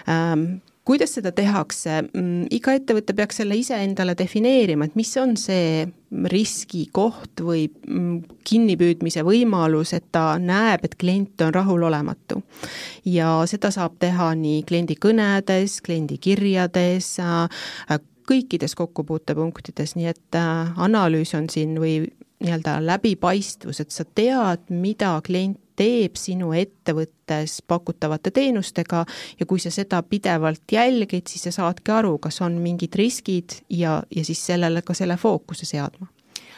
[0.10, 5.86] Ähm, kuidas seda tehakse, mm, iga ettevõte peaks selle iseendale defineerima, et mis on see
[6.30, 12.42] riskikoht või mm, kinnipüüdmise võimalus, et ta näeb, et klient on rahulolematu.
[13.06, 17.48] ja seda saab teha nii kliendi kõnedes, kliendi kirjades, äh,
[18.28, 22.04] kõikides kokkupuutepunktides, nii et äh, analüüs on siin või
[22.44, 29.06] nii-öelda läbipaistvus, et sa tead, mida klient teeb sinu ettevõttes pakutavate teenustega
[29.40, 34.02] ja kui sa seda pidevalt jälgid, siis sa saadki aru, kas on mingid riskid ja,
[34.16, 36.08] ja siis sellele ka selle fookuse seadma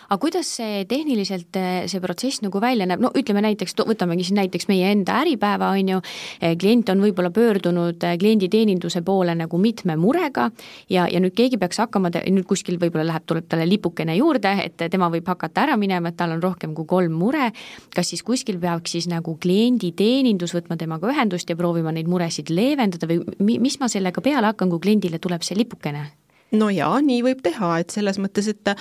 [0.06, 4.40] aga kuidas see tehniliselt, eh, see protsess nagu välja näeb, no ütleme näiteks, võtamegi siin
[4.40, 6.02] näiteks meie enda Äripäeva, on ju,
[6.42, 10.50] eh, klient on võib-olla pöördunud eh, klienditeeninduse poole nagu mitme murega
[10.90, 14.86] ja, ja nüüd keegi peaks hakkama, nüüd kuskil võib-olla läheb, tuleb talle lipukene juurde, et
[14.92, 17.52] tema võib hakata ära minema, et tal on rohkem kui kolm mure,
[17.96, 23.10] kas siis kuskil peaks siis nagu klienditeenindus võtma temaga ühendust ja proovima neid muresid leevendada
[23.10, 23.24] või
[23.60, 26.25] mis ma sellega peale hakkan, kui kliendile tuleb see lipukene?
[26.54, 28.74] No jaa, nii võib teha, et selles mõttes, et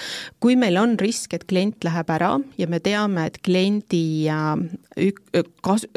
[0.43, 5.25] kui meil on risk, et klient läheb ära ja me teame, et kliendi ük-,
[5.65, 5.89] kas-,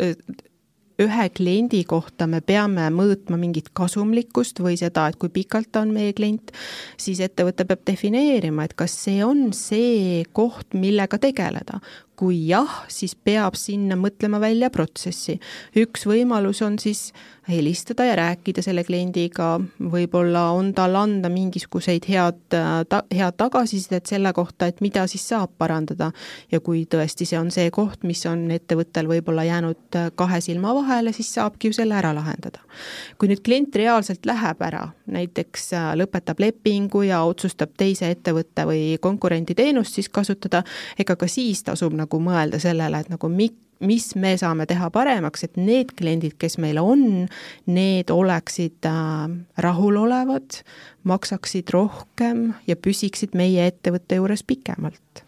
[0.97, 5.93] ühe kliendi kohta me peame mõõtma mingit kasumlikkust või seda, et kui pikalt ta on
[5.93, 6.53] meie klient,
[6.97, 11.81] siis ettevõte peab defineerima, et kas see on see koht, millega tegeleda
[12.17, 15.37] kui jah, siis peab sinna mõtlema välja protsessi.
[15.77, 17.11] üks võimalus on siis
[17.47, 24.33] helistada ja rääkida selle kliendiga, võib-olla on tal anda mingisuguseid head ta,, head tagasisidet selle
[24.33, 26.11] kohta, et mida siis saab parandada.
[26.51, 31.13] ja kui tõesti see on see koht, mis on ettevõttel võib-olla jäänud kahe silma vahele,
[31.13, 32.59] siis saabki ju selle ära lahendada.
[33.17, 38.81] kui nüüd klient reaalselt läheb ära, näiteks äh, lõpetab lepingu ja otsustab teise ettevõtte või
[39.01, 40.63] konkurendi teenust siis kasutada,
[40.99, 45.43] ega ka siis tasub nagu mõelda sellele, et nagu miks mis me saame teha paremaks,
[45.45, 47.27] et need kliendid, kes meil on,
[47.69, 49.27] need oleksid äh,
[49.61, 50.61] rahulolevad,
[51.07, 55.26] maksaksid rohkem ja püsiksid meie ettevõtte juures pikemalt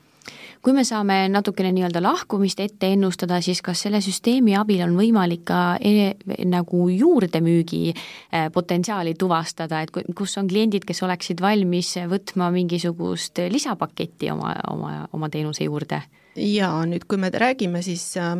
[0.61, 5.45] kui me saame natukene nii-öelda lahkumist ette ennustada, siis kas selle süsteemi abil on võimalik
[5.47, 6.13] ka e
[6.49, 14.31] nagu juurdemüügi äh, potentsiaali tuvastada, et kus on kliendid, kes oleksid valmis võtma mingisugust lisapaketti
[14.35, 16.03] oma, oma, oma teenuse juurde?
[16.39, 18.35] jaa, nüüd kui me räägime siis äh,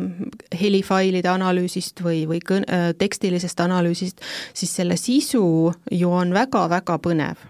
[0.60, 4.22] helifailide analüüsist või, või kõn- äh,, tekstilisest analüüsist,
[4.54, 5.44] siis selle sisu
[5.92, 7.49] ju on väga-väga põnev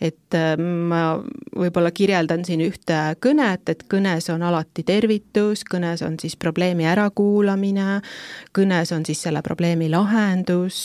[0.00, 1.16] et äh, ma
[1.56, 8.00] võib-olla kirjeldan siin ühte kõnet, et kõnes on alati tervitus, kõnes on siis probleemi ärakuulamine,
[8.56, 10.78] kõnes on siis selle probleemi lahendus,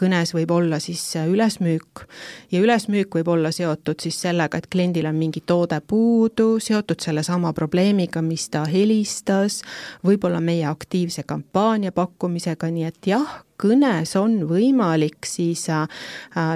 [0.00, 2.04] kõnes võib olla siis ülesmüük
[2.52, 7.52] ja ülesmüük võib olla seotud siis sellega, et kliendil on mingi toode puudu, seotud sellesama
[7.56, 9.60] probleemiga, mis ta helistas,
[10.04, 15.88] võib-olla meie aktiivse kampaania pakkumisega, nii et jah, kõnes on võimalik siis äh,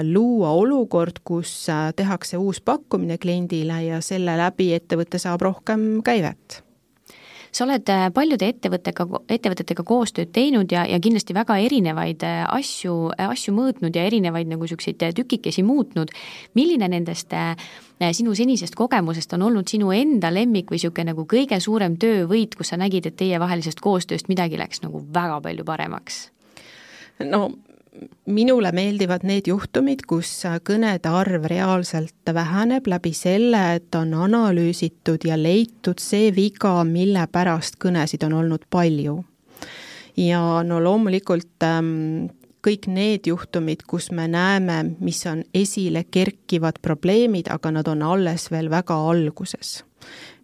[0.03, 6.63] luua olukord, kus äh, tehakse uus pakkumine kliendile ja selle läbi ettevõte saab rohkem käivet
[7.49, 13.55] sa oled äh, paljude ettevõttega, ettevõtetega koostööd teinud ja, ja kindlasti väga erinevaid asju, asju
[13.57, 16.11] mõõtnud ja erinevaid nagu niisuguseid tükikesi muutnud.
[16.53, 17.33] milline nendest
[18.13, 22.69] sinu senisest kogemusest on olnud sinu enda lemmik või niisugune nagu kõige suurem töövõit, kus
[22.69, 26.27] sa nägid, et teievahelisest koostööst midagi läks nagu väga palju paremaks?
[27.25, 27.49] No
[28.25, 30.31] minule meeldivad need juhtumid, kus
[30.65, 37.79] kõnede arv reaalselt väheneb läbi selle, et on analüüsitud ja leitud see viga, mille pärast
[37.81, 39.23] kõnesid on olnud palju.
[40.17, 42.29] ja no loomulikult ähm,
[42.65, 48.51] kõik need juhtumid, kus me näeme, mis on esile kerkivad probleemid, aga nad on alles
[48.51, 49.83] veel väga alguses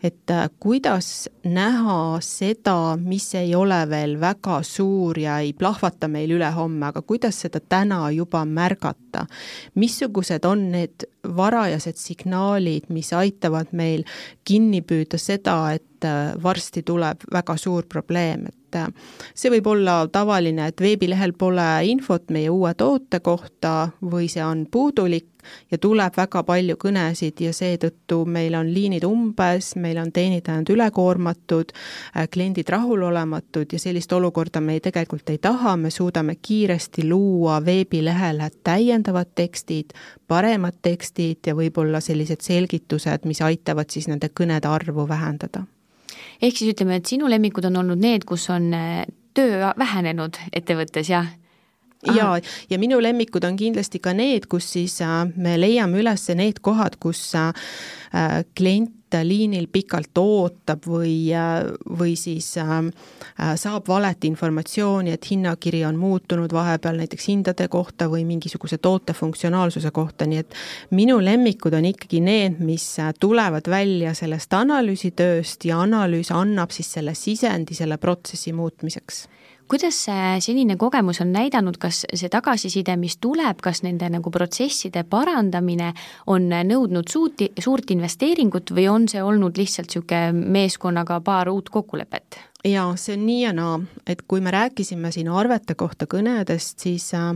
[0.06, 6.36] et äh, kuidas näha seda, mis ei ole veel väga suur ja ei plahvata meil
[6.38, 9.26] ülehomme, aga kuidas seda täna juba märgata.
[9.76, 14.06] missugused on need varajased signaalid, mis aitavad meil
[14.44, 18.90] kinni püüda seda, et äh, varsti tuleb väga suur probleem, et äh,
[19.34, 24.66] see võib olla tavaline, et veebilehel pole infot meie uue toote kohta või see on
[24.72, 25.32] puudulik
[25.72, 31.74] ja tuleb väga palju kõnesid ja seetõttu meil on liinid umbes, meil on teenindajad ülekoormatud,
[32.16, 37.60] äh, kliendid rahulolematud ja sellist olukorda me ei, tegelikult ei taha, me suudame kiiresti luua
[37.66, 39.94] veebilehele täiendavad tekstid,
[40.28, 45.66] paremad tekstid ja võib-olla sellised selgitused, mis aitavad siis nende kõnede arvu vähendada.
[46.42, 51.10] Ehk siis ütleme, et sinu lemmikud on olnud need, kus on äh, töö vähenenud ettevõttes,
[51.12, 51.28] jah?
[52.14, 52.28] ja,
[52.70, 57.00] ja minu lemmikud on kindlasti ka need, kus siis äh, me leiame üles need kohad,
[57.02, 57.52] kus äh,
[58.58, 61.64] klient liinil pikalt ootab või, äh,
[62.00, 68.78] või siis saab valet informatsiooni, et hinnakiri on muutunud vahepeal näiteks hindade kohta või mingisuguse
[68.78, 70.58] toote funktsionaalsuse kohta, nii et
[70.92, 72.88] minu lemmikud on ikkagi need, mis
[73.20, 79.26] tulevad välja sellest analüüsitööst ja analüüs annab siis selle sisendi selle protsessi muutmiseks
[79.68, 85.06] kuidas see senine kogemus on näidanud, kas see tagasiside, mis tuleb, kas nende nagu protsesside
[85.10, 85.94] parandamine
[86.28, 92.42] on nõudnud suuti, suurt investeeringut või on see olnud lihtsalt niisugune meeskonnaga paar uut kokkulepet?
[92.66, 93.76] jaa, see on nii ja naa,
[94.10, 97.28] et kui me rääkisime siin arvete kohta kõnedest, siis äh,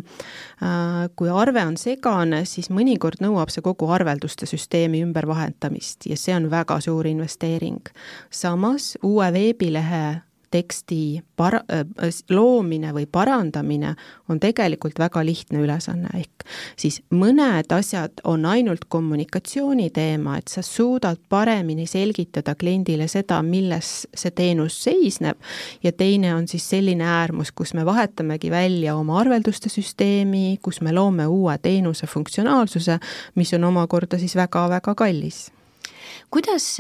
[0.66, 6.36] äh, kui arve on segane, siis mõnikord nõuab see kogu arvelduste süsteemi ümbervahetamist ja see
[6.36, 7.94] on väga suur investeering.
[8.30, 11.86] samas uue veebilehe teksti para-, äh,
[12.30, 13.96] loomine või parandamine
[14.30, 16.46] on tegelikult väga lihtne ülesanne, ehk
[16.80, 24.08] siis mõned asjad on ainult kommunikatsiooni teema, et sa suudad paremini selgitada kliendile seda, milles
[24.14, 25.38] see teenus seisneb,
[25.84, 30.94] ja teine on siis selline äärmus, kus me vahetamegi välja oma arvelduste süsteemi, kus me
[30.96, 33.00] loome uue teenuse funktsionaalsuse,
[33.36, 35.50] mis on omakorda siis väga-väga kallis.
[36.30, 36.80] Kuidas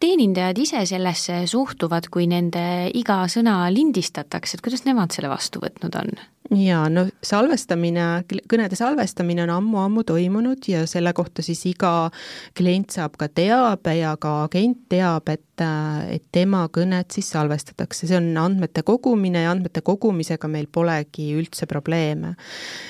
[0.00, 5.98] teenindajad ise sellesse suhtuvad, kui nende iga sõna lindistatakse, et kuidas nemad selle vastu võtnud
[6.00, 6.18] on?
[6.56, 8.04] jaa, no salvestamine,
[8.48, 12.10] kõnede salvestamine on ammu-ammu toimunud ja selle kohta siis iga
[12.56, 15.64] klient saab ka teabe ja ka agent teab, et,
[16.08, 21.68] et tema kõnet siis salvestatakse, see on andmete kogumine ja andmete kogumisega meil polegi üldse
[21.68, 22.34] probleeme.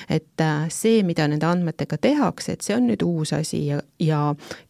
[0.09, 4.21] et see, mida nende andmetega tehakse, et see on nüüd uus asi ja, ja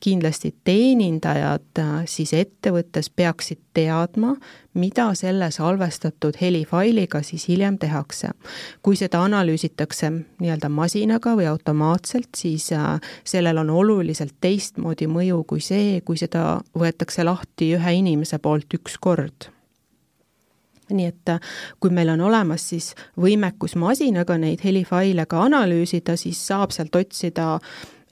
[0.01, 4.35] kindlasti teenindajad siis ettevõttes peaksid teadma,
[4.73, 8.29] mida selle salvestatud helifailiga siis hiljem tehakse.
[8.81, 15.61] kui seda analüüsitakse nii-öelda masinaga või automaatselt, siis äh, sellel on oluliselt teistmoodi mõju kui
[15.61, 19.49] see, kui seda võetakse lahti ühe inimese poolt üks kord
[20.93, 21.39] nii et äh,
[21.79, 27.59] kui meil on olemas siis võimekus masinaga neid helifaile ka analüüsida, siis saab sealt otsida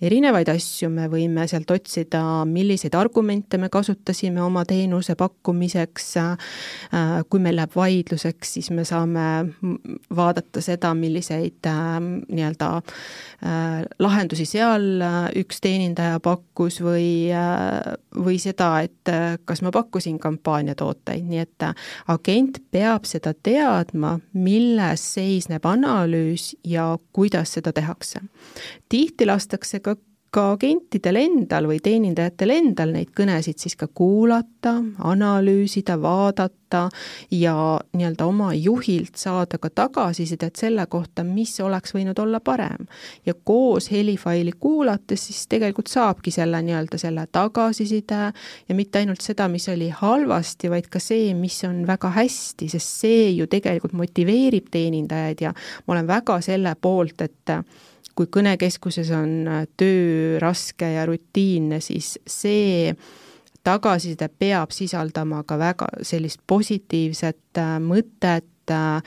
[0.03, 7.41] erinevaid asju, me võime sealt otsida, milliseid argumente me kasutasime oma teenuse pakkumiseks, äh, kui
[7.41, 9.25] meil läheb vaidluseks, siis me saame
[10.15, 15.01] vaadata seda, milliseid äh, nii-öelda äh, lahendusi seal
[15.37, 17.33] üks teenindaja pakkus või,
[18.17, 19.11] või seda, et
[19.45, 21.67] kas ma pakkusin kampaaniatooteid, nii et
[22.13, 28.21] agent peab seda teadma, milles seisneb analüüs ja kuidas seda tehakse.
[28.89, 29.79] tihti lastakse
[30.31, 34.75] ka agentidel endal või teenindajatel endal neid kõnesid siis ka kuulata,
[35.07, 36.87] analüüsida, vaadata
[37.31, 37.53] ja
[37.95, 42.87] nii-öelda oma juhilt saada ka tagasisidet selle kohta, mis oleks võinud olla parem.
[43.25, 48.21] ja koos helifaili kuulates siis tegelikult saabki selle nii-öelda selle tagasiside
[48.69, 52.99] ja mitte ainult seda, mis oli halvasti, vaid ka see, mis on väga hästi, sest
[53.03, 55.53] see ju tegelikult motiveerib teenindajaid ja
[55.87, 57.55] ma olen väga selle poolt, et
[58.17, 62.93] kui kõnekeskuses on äh, töö raske ja rutiinne, siis see
[63.67, 69.01] tagasiside peab sisaldama ka väga sellist positiivset äh, mõtet, äh,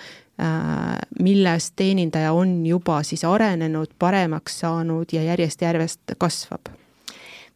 [1.21, 6.71] milles teenindaja on juba siis arenenud, paremaks saanud ja järjest-järjest kasvab.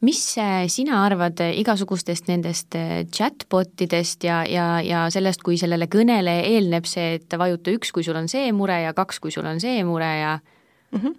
[0.05, 0.21] Mis
[0.69, 2.77] sina arvad igasugustest nendest
[3.09, 8.05] chatbot idest ja, ja, ja sellest, kui sellele kõnele eelneb see, et vajuta üks, kui
[8.05, 10.35] sul on see mure ja kaks, kui sul on see mure ja
[10.95, 11.01] mm.
[11.01, 11.15] -hmm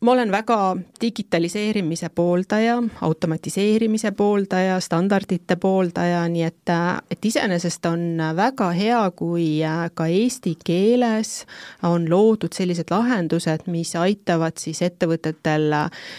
[0.00, 8.18] ma olen väga digitaliseerimise pooldaja, automatiseerimise pooldaja, standardite pooldaja, nii et, äh, et iseenesest on
[8.36, 11.44] väga hea, kui äh, ka eesti keeles
[11.82, 15.70] on loodud sellised lahendused, mis aitavad siis ettevõtetel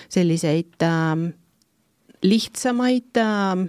[0.10, 1.28] selliseid äh,
[2.24, 3.68] lihtsamaid äh,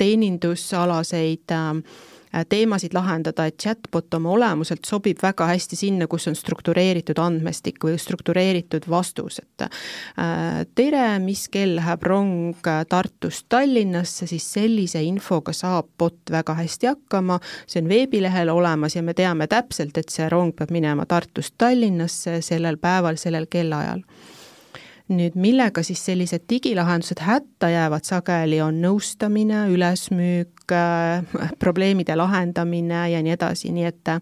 [0.00, 2.13] teenindusalaseid Äh,
[2.48, 7.98] teemasid lahendada, et chatbot oma olemuselt sobib väga hästi sinna, kus on struktureeritud andmestik või
[8.00, 15.90] struktureeritud vastus, et äh, tere, mis kell läheb rong Tartust Tallinnasse, siis sellise infoga saab
[15.98, 20.54] bot väga hästi hakkama, see on veebilehel olemas ja me teame täpselt, et see rong
[20.56, 24.02] peab minema Tartust Tallinnasse sellel päeval, sellel kellaajal.
[25.12, 28.06] Nüüd millega siis sellised digilahendused hätta jäävad?
[28.08, 30.63] Sageli, on nõustamine, ülesmüük, äh,
[31.58, 34.20] probleemide lahendamine ja nii edasi, nii et äh,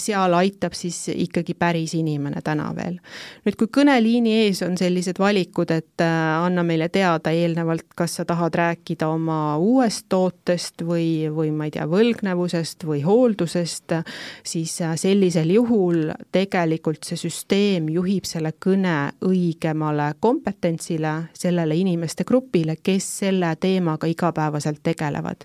[0.00, 2.98] seal aitab siis ikkagi päris inimene täna veel.
[3.44, 8.24] nüüd, kui kõneliini ees on sellised valikud, et äh, anna meile teada eelnevalt, kas sa
[8.24, 13.98] tahad rääkida oma uuest tootest või, või ma ei tea, võlgnevusest või hooldusest,
[14.42, 22.76] siis sellisel juhul tegelikult see süsteem juhib selle kõne õigema õigemale kompetentsile, sellele inimeste grupile,
[22.82, 25.43] kes selle teemaga igapäevaselt tegelevad.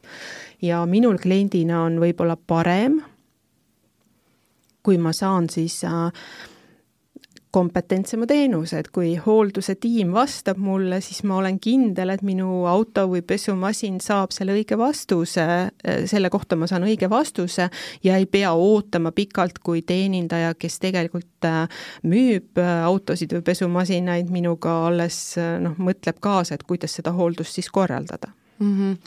[0.61, 2.99] Ja minul kliendina on võib-olla parem,
[4.83, 6.11] kui ma saan siis äh,
[7.51, 13.07] kompetentsema teenuse, et kui hoolduse tiim vastab mulle, siis ma olen kindel, et minu auto
[13.09, 15.45] või pesumasin saab selle õige vastuse,
[16.09, 17.69] selle kohta ma saan õige vastuse
[18.05, 24.29] ja ei pea ootama pikalt, kui teenindaja, kes tegelikult äh, müüb äh, autosid või pesumasinaid,
[24.29, 28.29] minuga alles äh, noh, mõtleb kaasa, et kuidas seda hooldust siis korraldada
[28.59, 28.77] mm.
[28.77, 28.97] -hmm.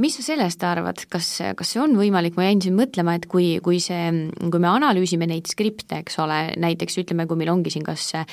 [0.00, 1.26] Mis sa sellest arvad, kas,
[1.56, 5.26] kas see on võimalik, ma jäin siin mõtlema, et kui, kui see, kui me analüüsime
[5.28, 8.24] neid skripte, eks ole, näiteks ütleme, kui meil ongi siin kas äh,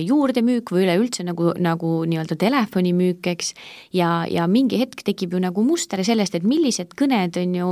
[0.00, 3.52] juurdemüük või üleüldse nagu, nagu nii-öelda telefonimüük, eks,
[3.92, 7.68] ja, ja mingi hetk tekib ju nagu muster sellest, et millised kõned on ju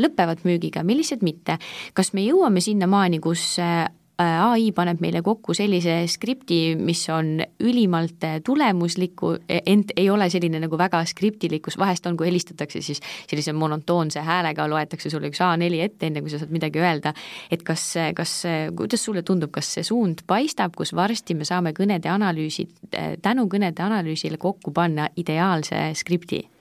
[0.00, 1.58] lõpevad müügiga, millised mitte.
[1.92, 3.88] kas me jõuame sinnamaani, kus Äh,
[4.18, 10.58] ai paneb meile kokku sellise skripti, mis on ülimalt tulemuslikku, e, ent ei ole selline
[10.64, 12.98] nagu väga skriptilik, kus vahest on, kui helistatakse, siis
[13.30, 17.14] sellise monotoonse häälega loetakse sulle üks A4 ette, enne kui sa saad midagi öelda.
[17.50, 18.42] et kas, kas,
[18.76, 22.74] kuidas sulle tundub, kas see suund paistab, kus varsti me saame kõnede analüüsid,
[23.22, 26.57] tänu kõnede analüüsile kokku panna ideaalse skripti?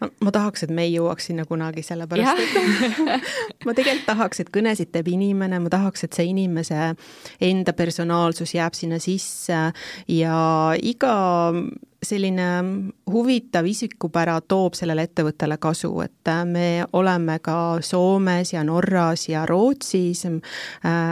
[0.00, 3.04] Ma tahaks, et me ei jõuaks sinna kunagi, sellepärast et
[3.66, 6.94] ma tegelikult tahaks, et kõnesid teeb inimene, ma tahaks, et see inimese
[7.50, 9.60] enda personaalsus jääb sinna sisse
[10.08, 10.40] ja
[10.80, 11.14] iga
[12.02, 12.46] selline
[13.10, 20.24] huvitav isikupära toob sellele ettevõttele kasu, et me oleme ka Soomes ja Norras ja Rootsis
[20.26, 20.40] äh,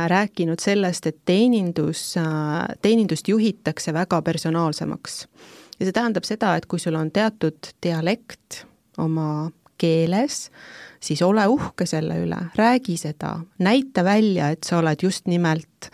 [0.09, 2.25] rääkinud sellest, et teenindus äh,,
[2.83, 5.27] teenindust juhitakse väga personaalsemaks.
[5.79, 8.65] ja see tähendab seda, et kui sul on teatud dialekt,
[8.99, 10.49] oma keeles,
[11.01, 15.93] siis ole uhke selle üle, räägi seda, näita välja, et sa oled just nimelt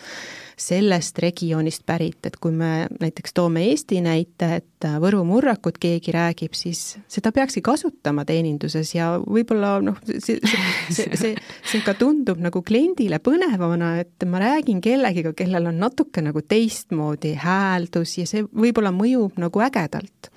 [0.65, 6.53] sellest regioonist pärit, et kui me näiteks toome Eesti näite, et Võru murrakut keegi räägib,
[6.55, 11.33] siis seda peakski kasutama teeninduses ja võib-olla noh, see, see, see,
[11.65, 17.35] see, ka tundub nagu kliendile põnevana, et ma räägin kellegiga, kellel on natuke nagu teistmoodi
[17.41, 20.31] hääldus ja see võib-olla mõjub nagu ägedalt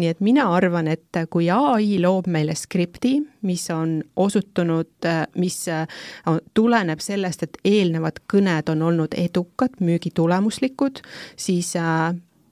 [0.00, 5.08] nii et mina arvan, et kui ai loob meile skripti, mis on osutunud,
[5.40, 5.58] mis
[6.54, 11.02] tuleneb sellest, et eelnevad kõned on olnud edukad, müügitulemuslikud,
[11.40, 12.10] siis äh,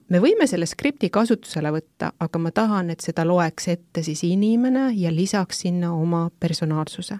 [0.09, 4.89] me võime selle skripti kasutusele võtta, aga ma tahan, et seda loeks ette siis inimene
[4.97, 7.19] ja lisaks sinna oma personaalsuse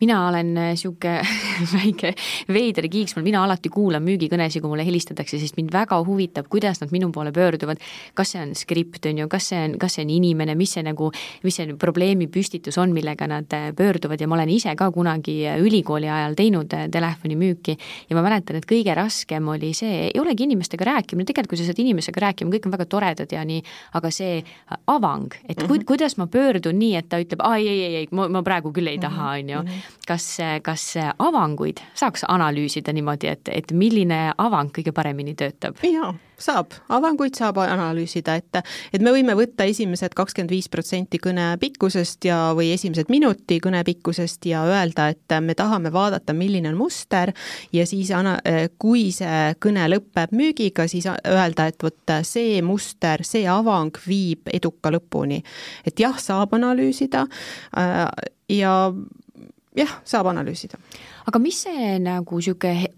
[0.00, 1.28] mina olen niisugune äh,
[1.76, 2.12] väike
[2.52, 6.92] veider kiiksmal, mina alati kuulan müügikõnesid, kui mulle helistatakse, sest mind väga huvitab, kuidas nad
[6.94, 7.80] minu poole pöörduvad.
[8.14, 10.82] kas see on skript, on ju, kas see on, kas see on inimene, mis see
[10.86, 11.10] nagu,
[11.44, 14.20] mis see probleemi püstitus on, millega nad äh, pöörduvad?
[14.20, 17.76] Ja ma olen ise ka kunagi äh, ülikooli ajal teinud telefonimüüki.
[18.10, 21.68] Ja ma mäletan, et kõige raskem oli see, ei olegi inimestega rääkimine, tegelikult kui sa
[21.68, 23.62] saad inimesega rääkima, kõik on väga toredad ja nii,
[23.98, 24.40] aga see
[24.90, 25.84] avang, et ku, -hmm.
[25.86, 28.88] kuidas ma pöördun nii, et ta ütleb, ei, ei, ei, ei, ma, ma praegu küll
[28.88, 29.62] ei taha, on ju.
[29.62, 30.26] Mhm kas,
[30.62, 35.78] kas avanguid saaks analüüsida niimoodi, et, et milline avang kõige paremini töötab?
[35.86, 36.12] jaa,
[36.42, 38.60] saab, avanguid saab analüüsida, et,
[38.94, 43.82] et me võime võtta esimesed kakskümmend viis protsenti kõne pikkusest ja, või esimesed minuti kõne
[43.86, 47.32] pikkusest ja öelda, et me tahame vaadata, milline on muster
[47.74, 48.38] ja siis ana-,
[48.82, 54.92] kui see kõne lõpeb müügiga, siis öelda, et vot see muster, see avang viib eduka
[54.92, 55.42] lõpuni.
[55.86, 57.26] et jah, saab analüüsida
[58.52, 58.74] ja
[59.76, 60.78] jah, saab analüüsida.
[61.26, 62.90] aga mis see nagu niisugune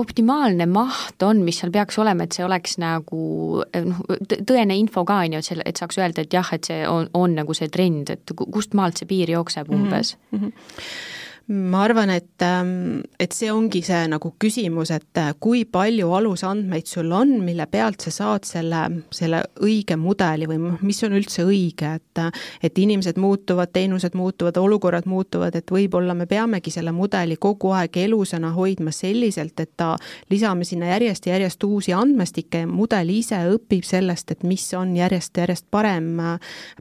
[0.00, 3.20] optimaalne maht on, mis seal peaks olema, et see oleks nagu
[3.62, 4.00] noh,
[4.48, 7.10] tõene info ka, on ju, et selle, et saaks öelda, et jah, et see on,
[7.14, 10.40] on nagu see trend, et kust maalt see piir jookseb umbes mm?
[10.40, 11.14] -hmm
[11.48, 16.88] ma arvan, et, ähm, et see ongi see nagu küsimus, et äh, kui palju alusandmeid
[16.90, 18.80] sul on, mille pealt sa saad selle,
[19.14, 22.32] selle õige mudeli või mis on üldse õige, et äh,
[22.66, 27.94] et inimesed muutuvad, teenused muutuvad, olukorrad muutuvad, et võib-olla me peamegi selle mudeli kogu aeg
[28.02, 29.94] elusana hoidma selliselt, et ta,
[30.30, 34.96] lisame sinna järjest ja järjest uusi andmestikke ja mudel ise õpib sellest, et mis on
[34.98, 36.10] järjest-järjest parem,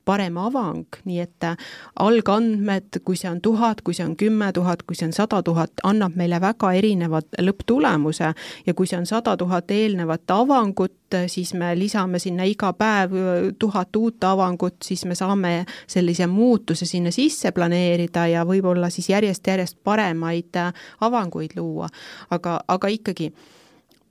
[0.05, 1.69] parem avang, nii et äh,
[2.01, 5.83] algandmed, kui see on tuhat, kui see on kümme tuhat, kui see on sada tuhat,
[5.83, 8.31] annab meile väga erineva lõpptulemuse
[8.65, 13.13] ja kui see on sada tuhat eelnevat avangut, siis me lisame sinna iga päev
[13.59, 19.83] tuhat uut avangut, siis me saame sellise muutuse sinna sisse planeerida ja võib-olla siis järjest-järjest
[19.83, 20.57] paremaid
[21.05, 21.89] avanguid luua.
[22.31, 23.31] aga, aga ikkagi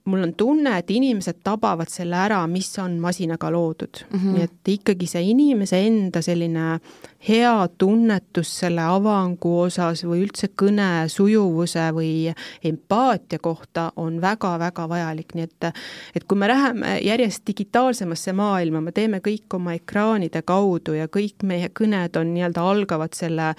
[0.05, 4.19] mul on tunne, et inimesed tabavad selle ära, mis on masinaga loodud mm.
[4.19, 4.33] -hmm.
[4.33, 6.79] nii et ikkagi see inimese enda selline
[7.27, 15.35] hea tunnetus selle avangu osas või üldse kõne sujuvuse või empaatia kohta on väga-väga vajalik,
[15.35, 15.69] nii et
[16.15, 21.43] et kui me läheme järjest digitaalsemasse maailma, me teeme kõik oma ekraanide kaudu ja kõik
[21.43, 23.53] meie kõned on nii-öelda algavad selle,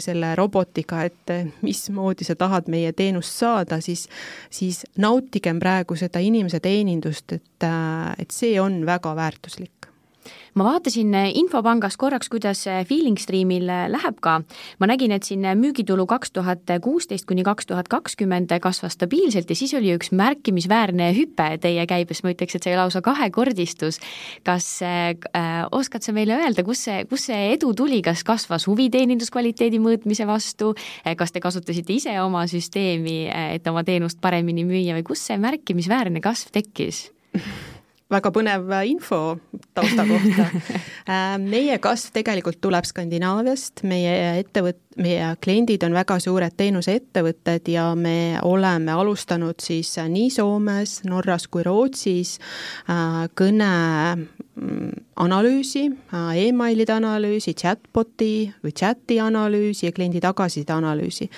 [0.00, 4.06] selle robotiga, et mismoodi sa tahad meie teenust saada, siis,
[4.50, 7.68] siis nautigem praegu seda inimese teenindust, et,
[8.18, 9.73] et see on väga väärtuslik
[10.54, 14.40] ma vaatasin infopangast korraks, kuidas Feeling Streamil läheb ka.
[14.78, 19.56] ma nägin, et siin müügitulu kaks tuhat kuusteist kuni kaks tuhat kakskümmend kasvas stabiilselt ja
[19.56, 24.00] siis oli üks märkimisväärne hüpe teie käibes, ma ütleks, et see lausa kahekordistus.
[24.44, 25.14] kas äh,
[25.72, 30.26] oskad sa meile öelda, kus see, kus see edu tuli, kas kasvas huvi teeninduskvaliteedi mõõtmise
[30.28, 30.74] vastu,
[31.16, 33.24] kas te kasutasite ise oma süsteemi,
[33.56, 37.08] et oma teenust paremini müüa või kus see märkimisväärne kasv tekkis?
[38.14, 39.20] väga põnev info
[39.74, 40.50] tausta kohta.
[41.04, 47.90] Äh, meie kasv tegelikult tuleb Skandinaaviast, meie ettevõt-, meie kliendid on väga suured teenuseettevõtted ja
[47.92, 52.38] me oleme alustanud siis nii Soomes, Norras kui Rootsis
[52.88, 53.68] äh, kõne
[54.16, 61.28] mm, analüüsi e, emailide analüüsi, chatboti või chati analüüsi ja kliendi tagasiside analüüsi.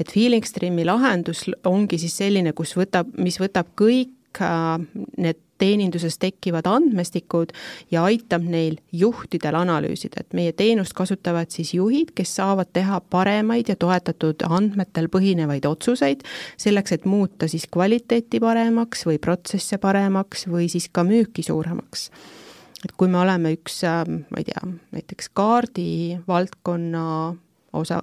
[0.00, 7.52] et Feelingstreami lahendus ongi siis selline, kus võtab, mis võtab kõik need teeninduses tekkivad andmestikud
[7.92, 13.70] ja aitab neil juhtidel analüüsida, et meie teenust kasutavad siis juhid, kes saavad teha paremaid
[13.72, 16.24] ja toetatud andmetel põhinevaid otsuseid,
[16.60, 22.10] selleks et muuta siis kvaliteeti paremaks või protsesse paremaks või siis ka müüki suuremaks.
[22.84, 24.62] Et kui me oleme üks, ma ei tea,
[24.94, 27.04] näiteks kaardivaldkonna
[27.72, 28.02] osa,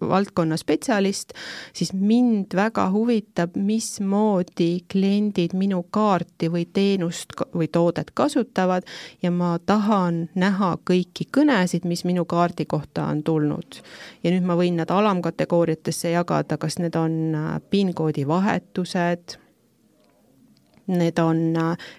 [0.00, 1.32] valdkonna spetsialist,
[1.72, 8.86] siis mind väga huvitab, mismoodi kliendid minu kaarti või teenust või toodet kasutavad
[9.22, 13.82] ja ma tahan näha kõiki kõnesid, mis minu kaardi kohta on tulnud.
[14.22, 17.36] ja nüüd ma võin nad alamkategooriatesse jagada, kas need on
[17.70, 19.38] PIN-koodi vahetused,
[20.90, 21.54] need on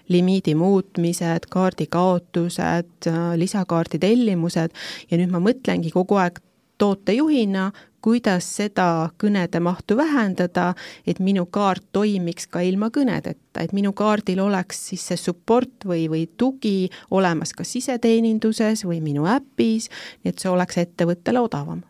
[0.08, 4.72] limiidi muutmised, kaardi kaotused, lisakaardi tellimused
[5.10, 6.40] ja nüüd ma mõtlengi kogu aeg
[6.82, 7.70] tootejuhina,
[8.02, 8.86] kuidas seda
[9.22, 10.72] kõnede mahtu vähendada,
[11.06, 16.08] et minu kaart toimiks ka ilma kõnedeta, et minu kaardil oleks siis see support või,
[16.10, 19.88] või tugi olemas kas siseteeninduses või minu äpis,
[20.24, 21.86] nii et see oleks ettevõttele odavam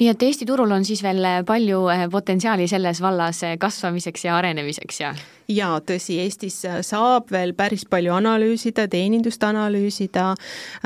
[0.00, 4.36] nii et Eesti turul on siis veel palju eh, potentsiaali selles vallas eh, kasvamiseks ja
[4.38, 5.14] arenemiseks ja?
[5.50, 10.30] Jaa, tõsi, Eestis äh, saab veel päris palju analüüsida, teenindust analüüsida,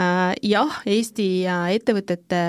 [0.00, 2.40] äh, jah, Eesti äh, ettevõtete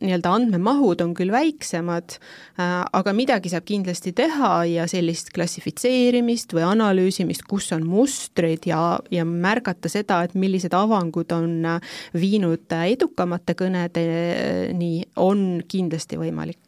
[0.00, 2.16] nii-öelda andmemahud on küll väiksemad,
[2.56, 9.26] aga midagi saab kindlasti teha ja sellist klassifitseerimist või analüüsimist, kus on mustrid ja, ja
[9.28, 11.80] märgata seda, et millised avangud on
[12.16, 16.65] viinud edukamate kõnedeni, on kindlasti võimalik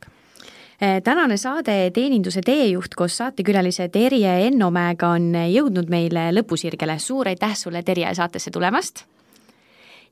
[0.79, 6.99] tänane saade Teeninduse teejuht koos saatekülalise Terje Ennomäega on jõudnud meile lõpusirgele.
[6.99, 9.05] suur aitäh sulle, Terje, saatesse tulemast!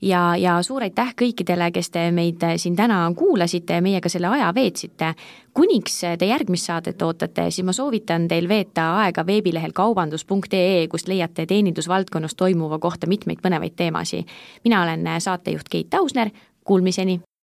[0.02, 4.52] ja, ja suur aitäh kõikidele, kes te meid siin täna kuulasite ja meiega selle aja
[4.54, 5.14] veetsite.
[5.54, 11.46] kuniks te järgmist saadet ootate, siis ma soovitan teil veeta aega veebilehel kaubandus.ee, kust leiate
[11.46, 14.26] teenindusvaldkonnas toimuva kohta mitmeid põnevaid teemasid.
[14.64, 16.30] mina olen saatejuht Keit Ausner,
[16.64, 17.20] kuulmiseni!